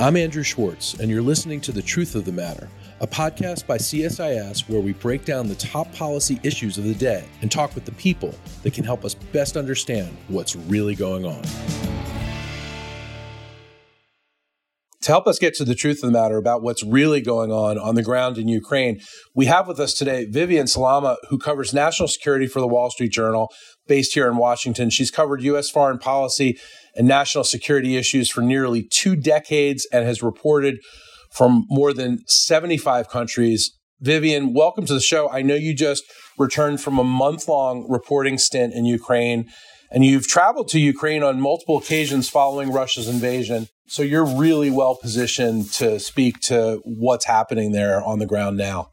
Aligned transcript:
I'm 0.00 0.16
Andrew 0.16 0.42
Schwartz, 0.42 0.94
and 0.94 1.10
you're 1.10 1.20
listening 1.20 1.60
to 1.60 1.72
The 1.72 1.82
Truth 1.82 2.14
of 2.14 2.24
the 2.24 2.32
Matter, 2.32 2.70
a 3.02 3.06
podcast 3.06 3.66
by 3.66 3.76
CSIS 3.76 4.66
where 4.66 4.80
we 4.80 4.94
break 4.94 5.26
down 5.26 5.46
the 5.46 5.54
top 5.56 5.92
policy 5.92 6.40
issues 6.42 6.78
of 6.78 6.84
the 6.84 6.94
day 6.94 7.28
and 7.42 7.52
talk 7.52 7.74
with 7.74 7.84
the 7.84 7.92
people 7.92 8.34
that 8.62 8.72
can 8.72 8.82
help 8.82 9.04
us 9.04 9.12
best 9.12 9.58
understand 9.58 10.16
what's 10.28 10.56
really 10.56 10.94
going 10.94 11.26
on. 11.26 11.42
To 15.02 15.12
help 15.12 15.26
us 15.26 15.38
get 15.38 15.52
to 15.56 15.64
the 15.66 15.74
truth 15.74 16.02
of 16.02 16.10
the 16.10 16.18
matter 16.18 16.38
about 16.38 16.62
what's 16.62 16.82
really 16.82 17.20
going 17.20 17.50
on 17.50 17.78
on 17.78 17.94
the 17.94 18.02
ground 18.02 18.38
in 18.38 18.48
Ukraine, 18.48 19.00
we 19.34 19.46
have 19.46 19.68
with 19.68 19.78
us 19.78 19.92
today 19.92 20.24
Vivian 20.24 20.66
Salama, 20.66 21.18
who 21.28 21.38
covers 21.38 21.74
national 21.74 22.08
security 22.08 22.46
for 22.46 22.60
the 22.60 22.68
Wall 22.68 22.90
Street 22.90 23.12
Journal, 23.12 23.52
based 23.86 24.14
here 24.14 24.28
in 24.28 24.36
Washington. 24.38 24.88
She's 24.88 25.10
covered 25.10 25.42
U.S. 25.42 25.68
foreign 25.68 25.98
policy 25.98 26.58
and 26.94 27.06
national 27.06 27.44
security 27.44 27.96
issues 27.96 28.30
for 28.30 28.42
nearly 28.42 28.82
two 28.82 29.16
decades 29.16 29.86
and 29.92 30.04
has 30.04 30.22
reported 30.22 30.78
from 31.30 31.66
more 31.68 31.92
than 31.92 32.26
75 32.26 33.08
countries. 33.08 33.76
Vivian, 34.00 34.54
welcome 34.54 34.86
to 34.86 34.94
the 34.94 35.00
show. 35.00 35.30
I 35.30 35.42
know 35.42 35.54
you 35.54 35.74
just 35.74 36.04
returned 36.38 36.80
from 36.80 36.98
a 36.98 37.04
month 37.04 37.48
long 37.48 37.86
reporting 37.88 38.38
stint 38.38 38.72
in 38.74 38.84
Ukraine, 38.84 39.48
and 39.90 40.04
you've 40.04 40.26
traveled 40.26 40.68
to 40.68 40.80
Ukraine 40.80 41.22
on 41.22 41.40
multiple 41.40 41.78
occasions 41.78 42.28
following 42.28 42.72
Russia's 42.72 43.08
invasion. 43.08 43.68
So 43.86 44.02
you're 44.02 44.24
really 44.24 44.70
well 44.70 44.94
positioned 44.94 45.70
to 45.72 45.98
speak 46.00 46.40
to 46.42 46.80
what's 46.84 47.26
happening 47.26 47.72
there 47.72 48.02
on 48.02 48.20
the 48.20 48.26
ground 48.26 48.56
now. 48.56 48.90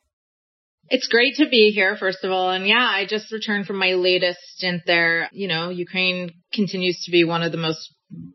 It's 0.90 1.08
great 1.08 1.36
to 1.36 1.50
be 1.50 1.72
here, 1.72 1.98
first 1.98 2.24
of 2.24 2.32
all. 2.32 2.52
And 2.52 2.68
yeah, 2.68 2.88
I 2.90 3.06
just 3.06 3.32
returned 3.32 3.66
from 3.66 3.78
my 3.78 3.94
latest 3.94 4.40
stint 4.56 4.84
there. 4.86 5.30
You 5.32 5.48
know, 5.48 5.70
Ukraine 5.70 6.32
continues 6.54 7.04
to 7.06 7.12
be 7.12 7.24
one 7.24 7.44
of 7.44 7.52
the 7.52 7.58
most 7.58 7.94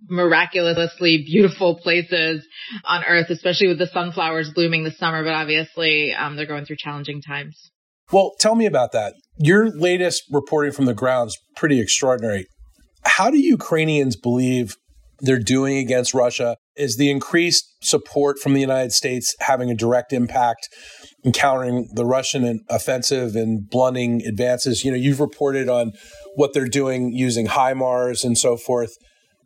miraculously 0.09 1.25
beautiful 1.25 1.77
places 1.77 2.47
on 2.85 3.05
earth, 3.05 3.31
especially 3.31 3.69
with 3.69 3.79
the 3.79 3.87
sunflowers 3.87 4.51
blooming 4.55 4.85
this 4.85 4.99
summer. 4.99 5.25
But 5.25 5.33
obviously, 5.33 6.13
um, 6.13 6.37
they're 6.37 6.47
going 6.47 6.67
through 6.67 6.77
challenging 6.79 7.23
times. 7.23 7.71
Well, 8.13 8.33
tell 8.39 8.55
me 8.55 8.67
about 8.67 8.93
that. 8.93 9.15
Your 9.39 9.71
latest 9.71 10.25
reporting 10.31 10.73
from 10.73 10.85
the 10.85 10.95
ground 10.95 11.29
is 11.29 11.39
pretty 11.57 11.81
extraordinary. 11.81 12.47
How 13.05 13.31
do 13.31 13.39
Ukrainians 13.39 14.17
believe 14.17 14.77
they're 15.23 15.39
doing 15.39 15.79
against 15.79 16.13
Russia? 16.13 16.57
Is 16.77 16.97
the 16.97 17.11
increased 17.11 17.73
support 17.83 18.39
from 18.39 18.55
the 18.55 18.61
United 18.61 18.93
States 18.93 19.35
having 19.41 19.71
a 19.71 19.75
direct 19.75 20.13
impact 20.13 20.69
in 21.23 21.33
countering 21.33 21.89
the 21.95 22.05
Russian 22.05 22.61
offensive 22.69 23.35
and 23.35 23.69
blunting 23.71 24.27
advances? 24.27 24.85
You 24.85 24.91
know, 24.91 24.97
you've 24.97 25.21
reported 25.21 25.69
on 25.69 25.93
what 26.35 26.53
they're 26.53 26.67
doing 26.67 27.13
using 27.13 27.47
HIMARS 27.47 28.25
and 28.25 28.37
so 28.37 28.57
forth. 28.57 28.97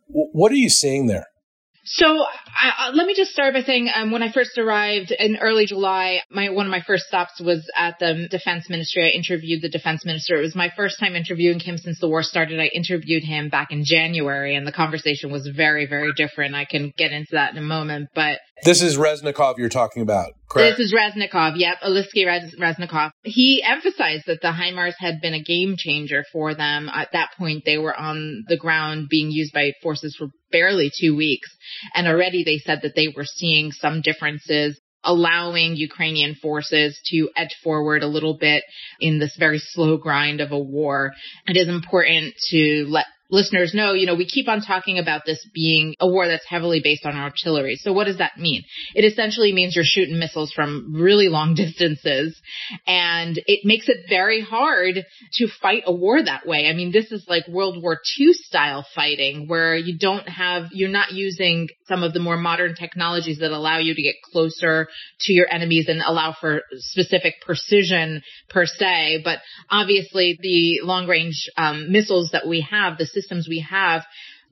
What 0.09 0.51
are 0.51 0.55
you 0.55 0.69
seeing 0.69 1.07
there? 1.07 1.27
So 1.89 2.21
uh, 2.21 2.91
let 2.93 3.07
me 3.07 3.15
just 3.15 3.31
start 3.31 3.53
by 3.53 3.61
saying, 3.61 3.89
um, 3.95 4.11
when 4.11 4.21
I 4.21 4.29
first 4.31 4.57
arrived 4.57 5.11
in 5.11 5.37
early 5.37 5.65
July, 5.65 6.21
my 6.29 6.49
one 6.49 6.65
of 6.65 6.71
my 6.71 6.81
first 6.85 7.05
stops 7.05 7.39
was 7.39 7.69
at 7.77 7.97
the 7.99 8.27
defense 8.29 8.69
ministry. 8.69 9.05
I 9.05 9.15
interviewed 9.15 9.61
the 9.61 9.69
defense 9.69 10.03
minister. 10.03 10.35
It 10.35 10.41
was 10.41 10.55
my 10.55 10.69
first 10.75 10.99
time 10.99 11.15
interviewing 11.15 11.61
him 11.61 11.77
since 11.77 11.99
the 12.01 12.09
war 12.09 12.23
started. 12.23 12.59
I 12.59 12.65
interviewed 12.65 13.23
him 13.23 13.47
back 13.47 13.71
in 13.71 13.85
January, 13.85 14.55
and 14.55 14.67
the 14.67 14.73
conversation 14.73 15.31
was 15.31 15.47
very, 15.47 15.85
very 15.85 16.11
different. 16.13 16.55
I 16.55 16.65
can 16.65 16.91
get 16.97 17.13
into 17.13 17.31
that 17.33 17.51
in 17.51 17.57
a 17.57 17.61
moment, 17.61 18.09
but 18.13 18.39
this 18.63 18.81
is 18.81 18.97
Reznikov 18.97 19.57
you're 19.57 19.69
talking 19.69 20.01
about, 20.01 20.33
correct? 20.49 20.77
This 20.77 20.87
is 20.87 20.95
Reznikov. 20.95 21.53
Yep, 21.55 21.77
Alexei 21.81 22.25
Reznikov. 22.25 23.11
He 23.23 23.63
emphasized 23.63 24.23
that 24.27 24.41
the 24.41 24.51
HIMARS 24.51 24.95
had 24.99 25.21
been 25.21 25.33
a 25.33 25.43
game 25.43 25.75
changer 25.77 26.23
for 26.31 26.55
them. 26.55 26.89
At 26.93 27.09
that 27.13 27.29
point, 27.37 27.63
they 27.65 27.77
were 27.77 27.95
on 27.95 28.43
the 28.47 28.57
ground 28.57 29.07
being 29.09 29.31
used 29.31 29.53
by 29.53 29.73
forces 29.81 30.15
for 30.17 30.27
barely 30.51 30.91
two 30.99 31.15
weeks. 31.15 31.49
And 31.93 32.07
already 32.07 32.43
they 32.43 32.57
said 32.57 32.79
that 32.83 32.95
they 32.95 33.09
were 33.15 33.25
seeing 33.25 33.71
some 33.71 34.01
differences 34.01 34.79
allowing 35.03 35.75
Ukrainian 35.75 36.35
forces 36.35 36.99
to 37.05 37.29
edge 37.35 37.55
forward 37.63 38.03
a 38.03 38.07
little 38.07 38.37
bit 38.37 38.63
in 38.99 39.19
this 39.19 39.35
very 39.37 39.59
slow 39.59 39.97
grind 39.97 40.41
of 40.41 40.51
a 40.51 40.59
war. 40.59 41.11
It 41.45 41.55
is 41.55 41.69
important 41.69 42.33
to 42.49 42.85
let 42.89 43.05
listeners 43.29 43.73
know, 43.73 43.93
you 43.93 44.05
know, 44.05 44.15
we 44.15 44.25
keep 44.25 44.47
on 44.47 44.61
talking 44.61 44.99
about 44.99 45.23
this 45.25 45.45
being 45.53 45.95
a 45.99 46.07
war 46.07 46.27
that's 46.27 46.45
heavily 46.47 46.81
based 46.83 47.05
on 47.05 47.15
artillery. 47.15 47.75
So 47.75 47.93
what 47.93 48.05
does 48.05 48.17
that 48.17 48.37
mean? 48.37 48.63
It 48.95 49.03
essentially 49.05 49.53
means 49.53 49.75
you're 49.75 49.85
shooting 49.85 50.19
missiles 50.19 50.51
from 50.51 50.93
really 50.95 51.27
long 51.27 51.55
distances 51.55 52.39
and 52.85 53.39
it 53.47 53.61
makes 53.65 53.89
it 53.89 54.05
very 54.09 54.41
hard 54.41 55.05
to 55.33 55.47
fight 55.61 55.83
a 55.85 55.93
war 55.93 56.21
that 56.21 56.47
way. 56.47 56.67
I 56.67 56.73
mean, 56.73 56.91
this 56.91 57.11
is 57.11 57.25
like 57.27 57.47
World 57.47 57.81
War 57.81 57.99
II 58.19 58.33
style 58.33 58.85
fighting 58.95 59.47
where 59.47 59.75
you 59.75 59.97
don't 59.97 60.27
have, 60.27 60.67
you're 60.71 60.89
not 60.89 61.11
using 61.11 61.69
some 61.87 62.03
of 62.03 62.13
the 62.13 62.19
more 62.19 62.37
modern 62.37 62.75
technologies 62.75 63.39
that 63.39 63.51
allow 63.51 63.79
you 63.79 63.93
to 63.93 64.01
get 64.01 64.15
closer 64.31 64.87
to 65.21 65.33
your 65.33 65.47
enemies 65.51 65.87
and 65.87 66.01
allow 66.05 66.33
for 66.39 66.61
specific 66.75 67.35
precision 67.45 68.21
per 68.49 68.65
se. 68.65 69.21
But 69.23 69.39
obviously 69.69 70.37
the 70.41 70.81
long 70.83 71.07
range 71.07 71.49
um, 71.57 71.91
missiles 71.91 72.29
that 72.31 72.47
we 72.47 72.67
have, 72.69 72.97
the 72.97 73.05
systems 73.05 73.47
we 73.49 73.65
have 73.69 74.03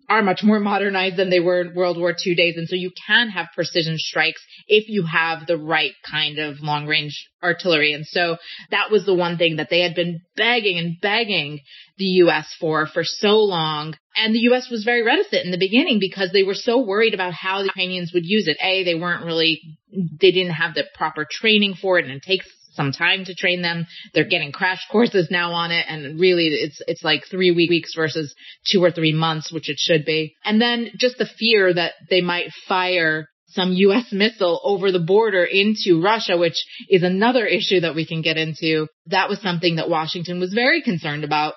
are 0.09 0.21
much 0.21 0.41
more 0.43 0.59
modernized 0.59 1.17
than 1.17 1.29
they 1.29 1.39
were 1.39 1.61
in 1.61 1.75
World 1.75 1.97
War 1.97 2.15
II 2.25 2.35
days. 2.35 2.55
And 2.57 2.67
so 2.67 2.75
you 2.75 2.91
can 3.07 3.29
have 3.29 3.47
precision 3.55 3.95
strikes 3.97 4.41
if 4.67 4.87
you 4.87 5.05
have 5.05 5.47
the 5.47 5.57
right 5.57 5.93
kind 6.09 6.37
of 6.39 6.61
long 6.61 6.85
range 6.85 7.27
artillery. 7.43 7.93
And 7.93 8.05
so 8.05 8.37
that 8.71 8.91
was 8.91 9.05
the 9.05 9.15
one 9.15 9.37
thing 9.37 9.57
that 9.57 9.69
they 9.69 9.81
had 9.81 9.95
been 9.95 10.21
begging 10.35 10.77
and 10.77 10.97
begging 11.01 11.61
the 11.97 12.05
U.S. 12.05 12.53
for 12.59 12.85
for 12.87 13.03
so 13.03 13.37
long. 13.39 13.95
And 14.15 14.33
the 14.33 14.39
U.S. 14.39 14.69
was 14.69 14.83
very 14.83 15.03
reticent 15.03 15.45
in 15.45 15.51
the 15.51 15.57
beginning 15.57 15.99
because 15.99 16.31
they 16.31 16.43
were 16.43 16.55
so 16.55 16.79
worried 16.79 17.13
about 17.13 17.33
how 17.33 17.59
the 17.59 17.65
Ukrainians 17.65 18.11
would 18.13 18.25
use 18.25 18.47
it. 18.47 18.57
A, 18.61 18.83
they 18.83 18.95
weren't 18.95 19.25
really, 19.25 19.61
they 19.91 20.31
didn't 20.31 20.53
have 20.53 20.73
the 20.73 20.85
proper 20.93 21.25
training 21.29 21.75
for 21.81 21.99
it 21.99 22.05
and 22.05 22.13
it 22.13 22.23
takes 22.23 22.47
some 22.75 22.91
time 22.91 23.25
to 23.25 23.35
train 23.35 23.61
them. 23.61 23.85
They're 24.13 24.25
getting 24.25 24.51
crash 24.51 24.81
courses 24.91 25.29
now 25.31 25.53
on 25.53 25.71
it. 25.71 25.85
And 25.87 26.19
really 26.19 26.47
it's, 26.47 26.81
it's 26.87 27.03
like 27.03 27.23
three 27.29 27.51
weeks 27.51 27.93
versus 27.95 28.35
two 28.71 28.83
or 28.83 28.91
three 28.91 29.13
months, 29.13 29.51
which 29.51 29.69
it 29.69 29.77
should 29.77 30.05
be. 30.05 30.35
And 30.43 30.61
then 30.61 30.91
just 30.97 31.17
the 31.17 31.29
fear 31.39 31.73
that 31.73 31.93
they 32.09 32.21
might 32.21 32.51
fire 32.67 33.27
some 33.47 33.71
U.S. 33.71 34.11
missile 34.11 34.59
over 34.63 34.91
the 34.91 34.99
border 34.99 35.43
into 35.43 36.01
Russia, 36.01 36.37
which 36.37 36.63
is 36.89 37.03
another 37.03 37.45
issue 37.45 37.79
that 37.81 37.95
we 37.95 38.05
can 38.05 38.21
get 38.21 38.37
into. 38.37 38.87
That 39.07 39.29
was 39.29 39.41
something 39.41 39.77
that 39.77 39.89
Washington 39.89 40.39
was 40.39 40.53
very 40.53 40.81
concerned 40.81 41.23
about 41.23 41.53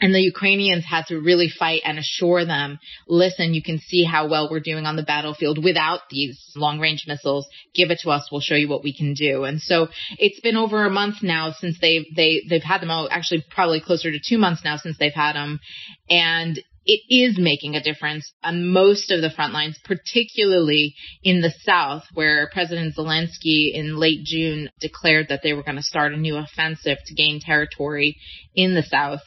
and 0.00 0.14
the 0.14 0.20
Ukrainians 0.20 0.84
had 0.84 1.06
to 1.06 1.20
really 1.20 1.48
fight 1.48 1.82
and 1.84 1.98
assure 1.98 2.44
them, 2.44 2.78
listen, 3.06 3.54
you 3.54 3.62
can 3.62 3.78
see 3.78 4.04
how 4.04 4.28
well 4.28 4.48
we're 4.50 4.60
doing 4.60 4.86
on 4.86 4.96
the 4.96 5.02
battlefield 5.02 5.62
without 5.62 6.00
these 6.10 6.52
long 6.56 6.80
range 6.80 7.04
missiles. 7.06 7.46
Give 7.74 7.90
it 7.90 8.00
to 8.02 8.10
us. 8.10 8.28
We'll 8.30 8.40
show 8.40 8.54
you 8.54 8.68
what 8.68 8.82
we 8.82 8.96
can 8.96 9.14
do. 9.14 9.44
And 9.44 9.60
so 9.60 9.88
it's 10.18 10.40
been 10.40 10.56
over 10.56 10.84
a 10.84 10.90
month 10.90 11.16
now 11.22 11.52
since 11.52 11.78
they've, 11.80 12.06
they, 12.14 12.42
they've 12.48 12.62
had 12.62 12.80
them 12.80 12.90
out, 12.90 13.08
actually 13.10 13.44
probably 13.50 13.80
closer 13.80 14.10
to 14.10 14.18
two 14.26 14.38
months 14.38 14.62
now 14.64 14.76
since 14.76 14.96
they've 14.98 15.12
had 15.12 15.34
them. 15.34 15.60
And 16.08 16.58
it 16.86 17.02
is 17.14 17.38
making 17.38 17.76
a 17.76 17.82
difference 17.82 18.32
on 18.42 18.66
most 18.66 19.10
of 19.10 19.20
the 19.20 19.30
front 19.30 19.52
lines, 19.52 19.78
particularly 19.84 20.94
in 21.22 21.42
the 21.42 21.52
South, 21.62 22.04
where 22.14 22.48
President 22.52 22.96
Zelensky 22.96 23.72
in 23.74 23.96
late 23.98 24.24
June 24.24 24.70
declared 24.80 25.28
that 25.28 25.40
they 25.42 25.52
were 25.52 25.62
going 25.62 25.76
to 25.76 25.82
start 25.82 26.14
a 26.14 26.16
new 26.16 26.36
offensive 26.36 26.96
to 27.04 27.14
gain 27.14 27.38
territory 27.40 28.16
in 28.54 28.74
the 28.74 28.82
South 28.82 29.20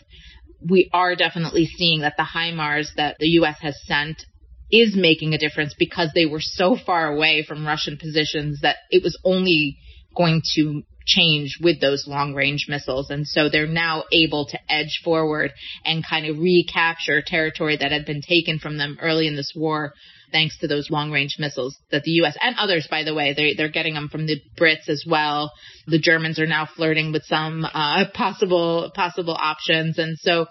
we 0.69 0.89
are 0.93 1.15
definitely 1.15 1.65
seeing 1.65 2.01
that 2.01 2.15
the 2.17 2.23
HIMARS 2.23 2.95
that 2.95 3.17
the 3.19 3.27
U.S. 3.29 3.57
has 3.61 3.79
sent 3.85 4.23
is 4.71 4.95
making 4.95 5.33
a 5.33 5.37
difference 5.37 5.75
because 5.77 6.09
they 6.15 6.25
were 6.25 6.41
so 6.41 6.75
far 6.75 7.13
away 7.13 7.45
from 7.47 7.65
Russian 7.65 7.97
positions 7.97 8.61
that 8.61 8.77
it 8.89 9.03
was 9.03 9.17
only 9.23 9.77
going 10.15 10.41
to 10.55 10.83
change 11.05 11.59
with 11.61 11.81
those 11.81 12.07
long 12.07 12.33
range 12.33 12.67
missiles. 12.69 13.09
And 13.09 13.27
so 13.27 13.49
they're 13.49 13.67
now 13.67 14.05
able 14.11 14.47
to 14.47 14.59
edge 14.69 15.01
forward 15.03 15.51
and 15.85 16.05
kind 16.07 16.25
of 16.25 16.37
recapture 16.37 17.21
territory 17.25 17.77
that 17.77 17.91
had 17.91 18.05
been 18.05 18.21
taken 18.21 18.57
from 18.57 18.77
them 18.77 18.97
early 19.01 19.27
in 19.27 19.35
this 19.35 19.53
war 19.55 19.93
thanks 20.33 20.57
to 20.57 20.67
those 20.67 20.89
long 20.89 21.11
range 21.11 21.37
missiles 21.39 21.77
that 21.91 22.03
the 22.03 22.11
U.S. 22.11 22.35
and 22.41 22.57
others, 22.57 22.87
by 22.91 23.03
the 23.03 23.13
way, 23.13 23.33
they, 23.33 23.53
they're 23.53 23.69
getting 23.69 23.93
them 23.93 24.09
from 24.09 24.25
the 24.25 24.41
Brits 24.59 24.89
as 24.89 25.05
well. 25.07 25.51
The 25.87 25.99
Germans 25.99 26.39
are 26.39 26.47
now 26.47 26.65
flirting 26.75 27.13
with 27.13 27.23
some 27.23 27.63
uh, 27.63 28.05
possible 28.13 28.91
possible 28.93 29.37
options, 29.39 29.97
and 29.97 30.17
so 30.19 30.47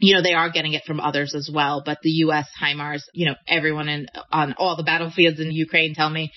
you 0.00 0.14
know, 0.14 0.22
they 0.22 0.32
are 0.32 0.50
getting 0.50 0.74
it 0.74 0.84
from 0.86 1.00
others 1.00 1.34
as 1.34 1.50
well, 1.52 1.82
but 1.84 1.98
the 2.02 2.10
U.S. 2.10 2.46
HIMARS, 2.60 3.02
you 3.12 3.26
know, 3.26 3.34
everyone 3.48 3.88
in, 3.88 4.06
on 4.30 4.54
all 4.56 4.76
the 4.76 4.84
battlefields 4.84 5.40
in 5.40 5.50
Ukraine 5.50 5.94
tell 5.94 6.08
me 6.08 6.30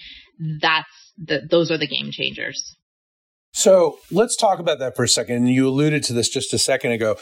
that's 0.59 0.89
the, 1.23 1.41
those 1.49 1.69
are 1.69 1.77
the 1.77 1.87
game 1.87 2.09
changers. 2.11 2.75
So 3.53 3.99
let's 4.09 4.35
talk 4.35 4.59
about 4.59 4.79
that 4.79 4.95
for 4.95 5.03
a 5.03 5.07
second. 5.07 5.47
You 5.47 5.67
alluded 5.67 6.03
to 6.05 6.13
this 6.13 6.29
just 6.29 6.53
a 6.53 6.57
second 6.57 6.93
ago. 6.93 7.17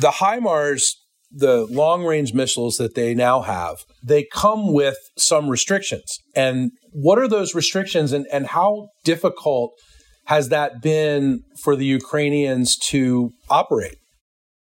The 0.00 0.10
HIMARS 0.10 0.96
the 1.34 1.66
long 1.70 2.04
range 2.04 2.32
missiles 2.32 2.76
that 2.76 2.94
they 2.94 3.14
now 3.14 3.42
have, 3.42 3.78
they 4.02 4.26
come 4.32 4.72
with 4.72 4.96
some 5.18 5.48
restrictions. 5.48 6.18
And 6.34 6.70
what 6.92 7.18
are 7.18 7.28
those 7.28 7.54
restrictions 7.54 8.12
and, 8.12 8.26
and 8.32 8.46
how 8.46 8.88
difficult 9.04 9.72
has 10.26 10.48
that 10.50 10.80
been 10.80 11.42
for 11.62 11.76
the 11.76 11.84
Ukrainians 11.84 12.76
to 12.90 13.32
operate? 13.50 13.96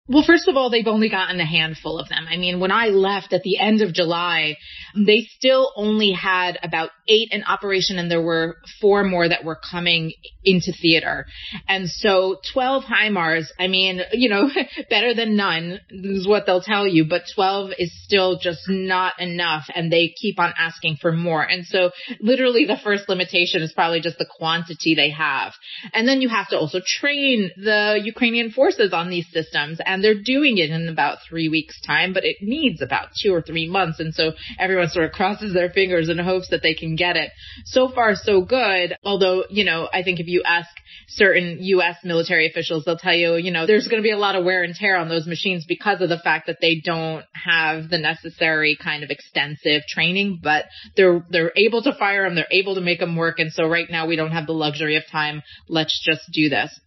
Well, 0.09 0.23
first 0.25 0.47
of 0.47 0.55
all, 0.55 0.69
they've 0.69 0.87
only 0.87 1.09
gotten 1.09 1.39
a 1.39 1.45
handful 1.45 1.99
of 1.99 2.07
them. 2.07 2.27
I 2.29 2.37
mean, 2.37 2.61
when 2.61 2.71
I 2.71 2.87
left 2.87 3.33
at 3.33 3.43
the 3.43 3.59
end 3.59 3.81
of 3.81 3.93
July, 3.93 4.55
they 4.95 5.27
still 5.37 5.73
only 5.75 6.11
had 6.11 6.57
about 6.63 6.91
eight 7.09 7.29
in 7.31 7.43
operation 7.43 7.99
and 7.99 8.09
there 8.09 8.21
were 8.21 8.57
four 8.79 9.03
more 9.03 9.27
that 9.27 9.43
were 9.43 9.59
coming 9.69 10.13
into 10.43 10.71
theater. 10.71 11.25
And 11.67 11.89
so 11.89 12.37
12 12.53 12.83
HIMARS, 12.83 13.47
I 13.59 13.67
mean, 13.67 14.01
you 14.13 14.29
know, 14.29 14.49
better 14.89 15.13
than 15.13 15.35
none 15.35 15.79
is 15.89 16.27
what 16.27 16.45
they'll 16.45 16.61
tell 16.61 16.87
you, 16.87 17.05
but 17.05 17.23
12 17.35 17.71
is 17.77 17.91
still 18.03 18.39
just 18.39 18.61
not 18.69 19.19
enough 19.19 19.65
and 19.75 19.91
they 19.91 20.13
keep 20.19 20.39
on 20.39 20.53
asking 20.57 20.97
for 21.01 21.11
more. 21.11 21.43
And 21.43 21.65
so 21.65 21.91
literally 22.21 22.65
the 22.65 22.77
first 22.81 23.09
limitation 23.09 23.61
is 23.61 23.73
probably 23.73 23.99
just 23.99 24.17
the 24.17 24.27
quantity 24.37 24.95
they 24.95 25.09
have. 25.09 25.53
And 25.93 26.07
then 26.07 26.21
you 26.21 26.29
have 26.29 26.47
to 26.49 26.57
also 26.57 26.79
train 26.85 27.51
the 27.57 27.99
Ukrainian 28.01 28.51
forces 28.51 28.93
on 28.93 29.09
these 29.09 29.27
systems 29.31 29.79
and 29.85 29.96
they're 30.03 30.21
doing 30.21 30.57
it 30.57 30.69
in 30.69 30.87
about 30.87 31.19
three 31.27 31.49
weeks 31.49 31.79
time, 31.81 32.13
but 32.13 32.23
it 32.23 32.37
needs 32.41 32.81
about 32.81 33.09
two 33.21 33.33
or 33.33 33.41
three 33.41 33.67
months. 33.69 33.99
And 33.99 34.13
so 34.13 34.33
everyone 34.59 34.89
sort 34.89 35.05
of 35.05 35.11
crosses 35.13 35.53
their 35.53 35.69
fingers 35.69 36.09
and 36.09 36.19
hopes 36.19 36.49
that 36.49 36.61
they 36.61 36.73
can 36.73 36.95
get 36.95 37.15
it. 37.15 37.31
So 37.65 37.89
far, 37.89 38.15
so 38.15 38.41
good. 38.41 38.95
Although, 39.03 39.45
you 39.49 39.65
know, 39.65 39.87
I 39.91 40.03
think 40.03 40.19
if 40.19 40.27
you 40.27 40.43
ask 40.43 40.69
certain 41.07 41.57
U.S. 41.61 41.97
military 42.03 42.47
officials, 42.47 42.85
they'll 42.85 42.97
tell 42.97 43.15
you, 43.15 43.35
you 43.35 43.51
know, 43.51 43.65
there's 43.65 43.87
going 43.87 44.01
to 44.01 44.07
be 44.07 44.11
a 44.11 44.17
lot 44.17 44.35
of 44.35 44.43
wear 44.43 44.63
and 44.63 44.75
tear 44.75 44.97
on 44.97 45.09
those 45.09 45.27
machines 45.27 45.65
because 45.67 46.01
of 46.01 46.09
the 46.09 46.19
fact 46.19 46.47
that 46.47 46.57
they 46.61 46.81
don't 46.83 47.25
have 47.33 47.89
the 47.89 47.97
necessary 47.97 48.77
kind 48.81 49.03
of 49.03 49.09
extensive 49.09 49.83
training, 49.87 50.39
but 50.41 50.65
they're, 50.95 51.25
they're 51.29 51.53
able 51.55 51.81
to 51.83 51.93
fire 51.93 52.23
them. 52.23 52.35
They're 52.35 52.45
able 52.51 52.75
to 52.75 52.81
make 52.81 52.99
them 52.99 53.15
work. 53.15 53.39
And 53.39 53.51
so 53.51 53.67
right 53.67 53.87
now 53.89 54.07
we 54.07 54.15
don't 54.15 54.31
have 54.31 54.47
the 54.47 54.53
luxury 54.53 54.95
of 54.95 55.03
time. 55.11 55.43
Let's 55.67 56.03
just 56.05 56.29
do 56.31 56.49
this. 56.49 56.77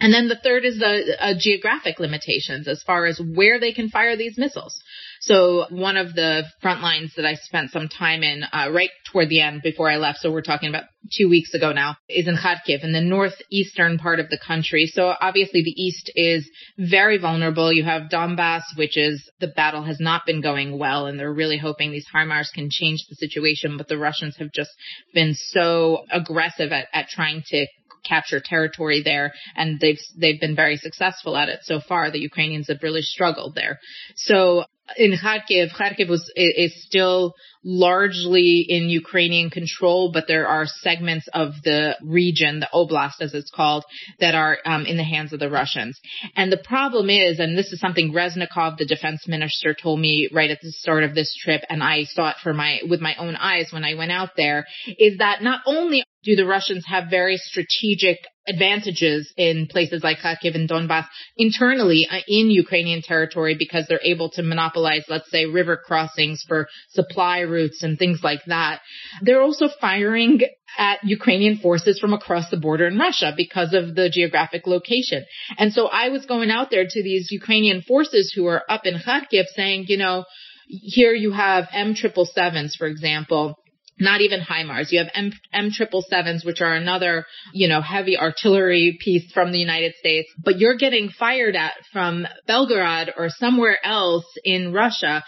And 0.00 0.14
then 0.14 0.28
the 0.28 0.36
third 0.42 0.64
is 0.64 0.78
the 0.78 1.16
uh, 1.20 1.34
geographic 1.38 2.00
limitations 2.00 2.66
as 2.66 2.82
far 2.82 3.04
as 3.04 3.20
where 3.20 3.60
they 3.60 3.72
can 3.72 3.90
fire 3.90 4.16
these 4.16 4.38
missiles. 4.38 4.82
So 5.20 5.66
one 5.68 5.98
of 5.98 6.14
the 6.14 6.44
front 6.62 6.80
lines 6.80 7.12
that 7.16 7.26
I 7.26 7.34
spent 7.34 7.70
some 7.70 7.88
time 7.88 8.22
in 8.22 8.42
uh, 8.42 8.70
right 8.72 8.88
toward 9.12 9.28
the 9.28 9.42
end 9.42 9.60
before 9.62 9.90
I 9.90 9.96
left, 9.96 10.20
so 10.20 10.32
we're 10.32 10.40
talking 10.40 10.70
about 10.70 10.84
two 11.12 11.28
weeks 11.28 11.52
ago 11.52 11.72
now, 11.72 11.96
is 12.08 12.26
in 12.26 12.36
Kharkiv 12.36 12.82
in 12.82 12.92
the 12.92 13.02
northeastern 13.02 13.98
part 13.98 14.20
of 14.20 14.30
the 14.30 14.38
country. 14.38 14.86
So 14.86 15.12
obviously 15.20 15.62
the 15.62 15.82
east 15.82 16.10
is 16.14 16.48
very 16.78 17.18
vulnerable. 17.18 17.70
You 17.70 17.84
have 17.84 18.10
Donbass, 18.10 18.62
which 18.76 18.96
is 18.96 19.28
the 19.40 19.48
battle 19.48 19.82
has 19.82 20.00
not 20.00 20.24
been 20.24 20.40
going 20.40 20.78
well, 20.78 21.06
and 21.06 21.18
they're 21.18 21.32
really 21.32 21.58
hoping 21.58 21.90
these 21.90 22.06
HIMARS 22.14 22.52
can 22.54 22.70
change 22.70 23.04
the 23.10 23.16
situation. 23.16 23.76
But 23.76 23.88
the 23.88 23.98
Russians 23.98 24.36
have 24.38 24.52
just 24.52 24.70
been 25.12 25.34
so 25.34 26.04
aggressive 26.10 26.72
at, 26.72 26.86
at 26.94 27.08
trying 27.08 27.42
to 27.48 27.66
capture 28.04 28.40
territory 28.40 29.02
there, 29.02 29.32
and 29.56 29.80
they've 29.80 30.00
they've 30.16 30.40
been 30.40 30.56
very 30.56 30.76
successful 30.76 31.36
at 31.36 31.48
it 31.48 31.60
so 31.62 31.80
far. 31.80 32.10
The 32.10 32.18
Ukrainians 32.18 32.68
have 32.68 32.82
really 32.82 33.02
struggled 33.02 33.54
there. 33.54 33.78
So 34.16 34.64
in 34.96 35.12
Kharkiv, 35.12 35.70
Kharkiv 35.78 36.08
was 36.08 36.30
is 36.36 36.72
still 36.84 37.34
largely 37.62 38.64
in 38.68 38.88
Ukrainian 38.88 39.50
control, 39.50 40.12
but 40.12 40.24
there 40.26 40.46
are 40.46 40.64
segments 40.66 41.28
of 41.34 41.52
the 41.62 41.96
region, 42.02 42.60
the 42.60 42.68
oblast 42.72 43.20
as 43.20 43.34
it's 43.34 43.50
called, 43.50 43.84
that 44.18 44.34
are 44.34 44.58
um, 44.64 44.86
in 44.86 44.96
the 44.96 45.04
hands 45.04 45.32
of 45.32 45.40
the 45.40 45.50
Russians. 45.50 46.00
And 46.36 46.50
the 46.50 46.56
problem 46.56 47.10
is, 47.10 47.38
and 47.38 47.56
this 47.56 47.72
is 47.72 47.80
something 47.80 48.12
Reznikov, 48.12 48.78
the 48.78 48.86
defense 48.86 49.28
minister, 49.28 49.74
told 49.74 50.00
me 50.00 50.28
right 50.32 50.50
at 50.50 50.60
the 50.62 50.72
start 50.72 51.04
of 51.04 51.14
this 51.14 51.34
trip, 51.36 51.62
and 51.68 51.82
I 51.82 52.04
saw 52.04 52.30
it 52.30 52.36
for 52.42 52.54
my 52.54 52.80
with 52.88 53.00
my 53.00 53.14
own 53.16 53.36
eyes 53.36 53.68
when 53.72 53.84
I 53.84 53.94
went 53.94 54.12
out 54.12 54.30
there, 54.36 54.66
is 54.98 55.18
that 55.18 55.42
not 55.42 55.60
only 55.66 56.04
do 56.22 56.36
the 56.36 56.46
Russians 56.46 56.84
have 56.86 57.04
very 57.10 57.36
strategic 57.36 58.18
advantages 58.50 59.32
in 59.36 59.66
places 59.68 60.02
like 60.02 60.18
Kharkiv 60.18 60.54
and 60.54 60.68
Donbass 60.68 61.06
internally 61.36 62.06
uh, 62.10 62.18
in 62.26 62.50
Ukrainian 62.50 63.02
territory 63.02 63.54
because 63.58 63.86
they're 63.86 64.00
able 64.02 64.30
to 64.30 64.42
monopolize, 64.42 65.04
let's 65.08 65.30
say, 65.30 65.46
river 65.46 65.76
crossings 65.76 66.44
for 66.46 66.68
supply 66.90 67.40
routes 67.40 67.82
and 67.82 67.98
things 67.98 68.20
like 68.22 68.44
that. 68.46 68.80
They're 69.22 69.42
also 69.42 69.68
firing 69.80 70.40
at 70.78 70.98
Ukrainian 71.04 71.58
forces 71.58 71.98
from 71.98 72.12
across 72.12 72.50
the 72.50 72.56
border 72.56 72.86
in 72.86 72.98
Russia 72.98 73.32
because 73.36 73.74
of 73.74 73.94
the 73.94 74.08
geographic 74.10 74.66
location. 74.66 75.24
And 75.58 75.72
so 75.72 75.88
I 75.88 76.10
was 76.10 76.26
going 76.26 76.50
out 76.50 76.70
there 76.70 76.86
to 76.88 77.02
these 77.02 77.28
Ukrainian 77.30 77.82
forces 77.82 78.32
who 78.34 78.46
are 78.46 78.62
up 78.68 78.82
in 78.84 78.94
Kharkiv 78.94 79.44
saying, 79.54 79.86
you 79.88 79.96
know, 79.96 80.24
here 80.68 81.12
you 81.12 81.32
have 81.32 81.68
M 81.72 81.94
triple 81.94 82.26
sevens, 82.26 82.76
for 82.76 82.86
example, 82.86 83.56
not 84.00 84.20
even 84.20 84.40
HIMARS. 84.40 84.90
You 84.90 85.00
have 85.00 85.10
M 85.52 85.70
triple 85.70 86.02
sevens, 86.02 86.44
which 86.44 86.60
are 86.60 86.74
another, 86.74 87.26
you 87.52 87.68
know, 87.68 87.80
heavy 87.80 88.18
artillery 88.18 88.98
piece 89.00 89.30
from 89.32 89.52
the 89.52 89.58
United 89.58 89.94
States, 89.96 90.30
but 90.42 90.58
you're 90.58 90.76
getting 90.76 91.10
fired 91.10 91.56
at 91.56 91.74
from 91.92 92.26
Belgorod 92.48 93.12
or 93.16 93.28
somewhere 93.28 93.78
else 93.84 94.26
in 94.44 94.72
Russia 94.72 95.22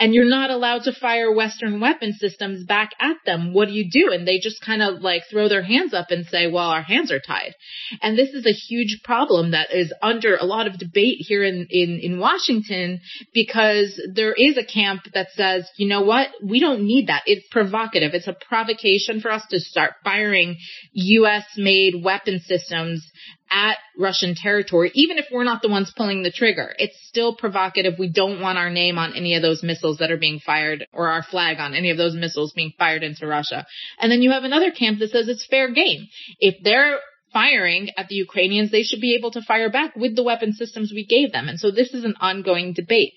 and 0.00 0.14
you're 0.14 0.24
not 0.24 0.48
allowed 0.48 0.84
to 0.84 0.92
fire 0.92 1.30
Western 1.32 1.78
weapon 1.78 2.14
systems 2.14 2.64
back 2.64 2.92
at 2.98 3.18
them. 3.26 3.52
What 3.52 3.68
do 3.68 3.74
you 3.74 3.90
do? 3.90 4.10
And 4.12 4.26
they 4.26 4.38
just 4.38 4.64
kind 4.64 4.80
of 4.80 5.02
like 5.02 5.24
throw 5.30 5.50
their 5.50 5.62
hands 5.62 5.92
up 5.92 6.06
and 6.10 6.24
say, 6.24 6.50
well, 6.50 6.70
our 6.70 6.80
hands 6.80 7.12
are 7.12 7.20
tied. 7.20 7.54
And 8.00 8.16
this 8.16 8.30
is 8.30 8.46
a 8.46 8.50
huge 8.52 9.02
problem 9.04 9.50
that 9.50 9.72
is 9.72 9.92
under 10.00 10.36
a 10.36 10.46
lot 10.46 10.66
of 10.66 10.78
debate 10.78 11.18
here 11.18 11.44
in, 11.44 11.66
in, 11.68 12.00
in 12.02 12.18
Washington 12.18 13.00
because 13.34 14.00
there 14.14 14.32
is 14.32 14.56
a 14.56 14.64
camp 14.64 15.02
that 15.12 15.28
says, 15.34 15.68
you 15.76 15.86
know 15.86 16.02
what? 16.02 16.28
We 16.42 16.60
don't 16.60 16.82
need 16.82 17.08
that. 17.08 17.24
It's 17.26 17.46
provocative. 17.50 18.14
It's 18.14 18.26
a 18.26 18.36
provocation 18.48 19.20
for 19.20 19.30
us 19.30 19.44
to 19.50 19.60
start 19.60 19.92
firing 20.02 20.56
U.S. 20.92 21.44
made 21.58 22.02
weapon 22.02 22.40
systems 22.40 23.06
at 23.50 23.78
Russian 23.98 24.34
territory, 24.36 24.92
even 24.94 25.18
if 25.18 25.26
we're 25.30 25.44
not 25.44 25.60
the 25.60 25.68
ones 25.68 25.92
pulling 25.96 26.22
the 26.22 26.30
trigger. 26.30 26.74
It's 26.78 26.96
still 27.08 27.34
provocative. 27.34 27.94
We 27.98 28.08
don't 28.08 28.40
want 28.40 28.58
our 28.58 28.70
name 28.70 28.98
on 28.98 29.14
any 29.16 29.34
of 29.34 29.42
those 29.42 29.62
missiles 29.62 29.98
that 29.98 30.10
are 30.10 30.16
being 30.16 30.38
fired 30.38 30.86
or 30.92 31.08
our 31.08 31.22
flag 31.22 31.58
on 31.58 31.74
any 31.74 31.90
of 31.90 31.96
those 31.96 32.14
missiles 32.14 32.52
being 32.52 32.72
fired 32.78 33.02
into 33.02 33.26
Russia. 33.26 33.66
And 33.98 34.10
then 34.10 34.22
you 34.22 34.30
have 34.30 34.44
another 34.44 34.70
camp 34.70 35.00
that 35.00 35.10
says 35.10 35.28
it's 35.28 35.46
fair 35.46 35.70
game. 35.72 36.06
If 36.38 36.62
they're 36.62 36.98
firing 37.32 37.90
at 37.96 38.08
the 38.08 38.16
Ukrainians, 38.16 38.70
they 38.70 38.82
should 38.82 39.00
be 39.00 39.14
able 39.14 39.32
to 39.32 39.42
fire 39.42 39.70
back 39.70 39.96
with 39.96 40.16
the 40.16 40.24
weapon 40.24 40.52
systems 40.52 40.92
we 40.94 41.04
gave 41.04 41.32
them. 41.32 41.48
And 41.48 41.58
so 41.58 41.70
this 41.70 41.92
is 41.92 42.04
an 42.04 42.14
ongoing 42.20 42.72
debate. 42.72 43.14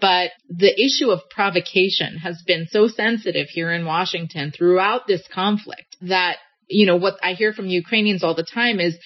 But 0.00 0.30
the 0.48 0.72
issue 0.72 1.10
of 1.10 1.30
provocation 1.30 2.16
has 2.18 2.42
been 2.46 2.66
so 2.70 2.88
sensitive 2.88 3.48
here 3.48 3.72
in 3.72 3.86
Washington 3.86 4.50
throughout 4.50 5.06
this 5.06 5.22
conflict 5.32 5.96
that 6.02 6.38
you 6.68 6.86
know, 6.86 6.96
what 6.96 7.18
I 7.22 7.32
hear 7.34 7.52
from 7.52 7.66
Ukrainians 7.66 8.24
all 8.24 8.34
the 8.34 8.42
time 8.42 8.80
is 8.80 8.96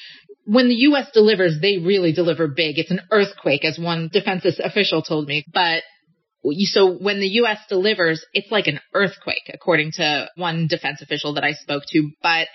when 0.49 0.69
the 0.69 0.75
U.S. 0.75 1.11
delivers, 1.13 1.61
they 1.61 1.77
really 1.77 2.13
deliver 2.13 2.49
big. 2.49 2.79
It's 2.79 2.91
an 2.91 3.03
earthquake, 3.13 3.67
as 3.67 3.79
one 3.79 4.09
defense 4.11 4.47
official 4.59 5.03
told 5.03 5.29
me. 5.29 5.45
But 5.53 5.83
so 6.73 6.97
when 6.97 7.21
the 7.21 7.29
U.S. 7.43 7.59
delivers, 7.69 8.25
it's 8.33 8.51
like 8.51 8.67
an 8.67 8.81
earthquake, 8.95 9.51
according 9.53 9.93
to 9.97 10.31
one 10.37 10.67
defense 10.67 11.03
official 11.03 11.35
that 11.35 11.45
I 11.45 11.53
spoke 11.53 11.83
to. 11.91 12.11
But 12.23 12.49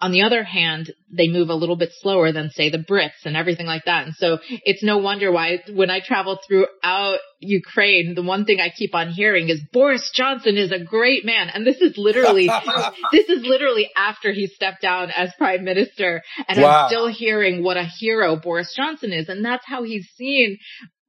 on 0.00 0.10
the 0.10 0.22
other 0.22 0.42
hand, 0.42 0.92
they 1.16 1.28
move 1.28 1.48
a 1.48 1.54
little 1.54 1.76
bit 1.76 1.90
slower 2.00 2.32
than 2.32 2.50
say 2.50 2.70
the 2.70 2.78
Brits 2.78 3.24
and 3.24 3.36
everything 3.36 3.66
like 3.66 3.84
that. 3.84 4.06
And 4.06 4.14
so 4.16 4.38
it's 4.64 4.82
no 4.82 4.98
wonder 4.98 5.30
why 5.30 5.62
when 5.72 5.90
I 5.90 6.00
travel 6.00 6.40
throughout 6.46 7.18
Ukraine, 7.38 8.14
the 8.16 8.22
one 8.22 8.44
thing 8.44 8.58
I 8.60 8.70
keep 8.70 8.96
on 8.96 9.10
hearing 9.10 9.48
is 9.48 9.60
Boris 9.72 10.10
Johnson 10.12 10.56
is 10.56 10.72
a 10.72 10.82
great 10.82 11.24
man. 11.24 11.50
And 11.50 11.64
this 11.64 11.80
is 11.80 11.96
literally, 11.96 12.48
this 13.12 13.28
is 13.28 13.44
literally 13.44 13.90
after 13.96 14.32
he 14.32 14.48
stepped 14.48 14.82
down 14.82 15.10
as 15.10 15.32
prime 15.38 15.64
minister. 15.64 16.22
And 16.48 16.60
wow. 16.60 16.82
I'm 16.82 16.88
still 16.88 17.08
hearing 17.08 17.62
what 17.62 17.76
a 17.76 17.84
hero 17.84 18.36
Boris 18.36 18.74
Johnson 18.76 19.12
is. 19.12 19.28
And 19.28 19.44
that's 19.44 19.64
how 19.64 19.84
he's 19.84 20.08
seen 20.16 20.58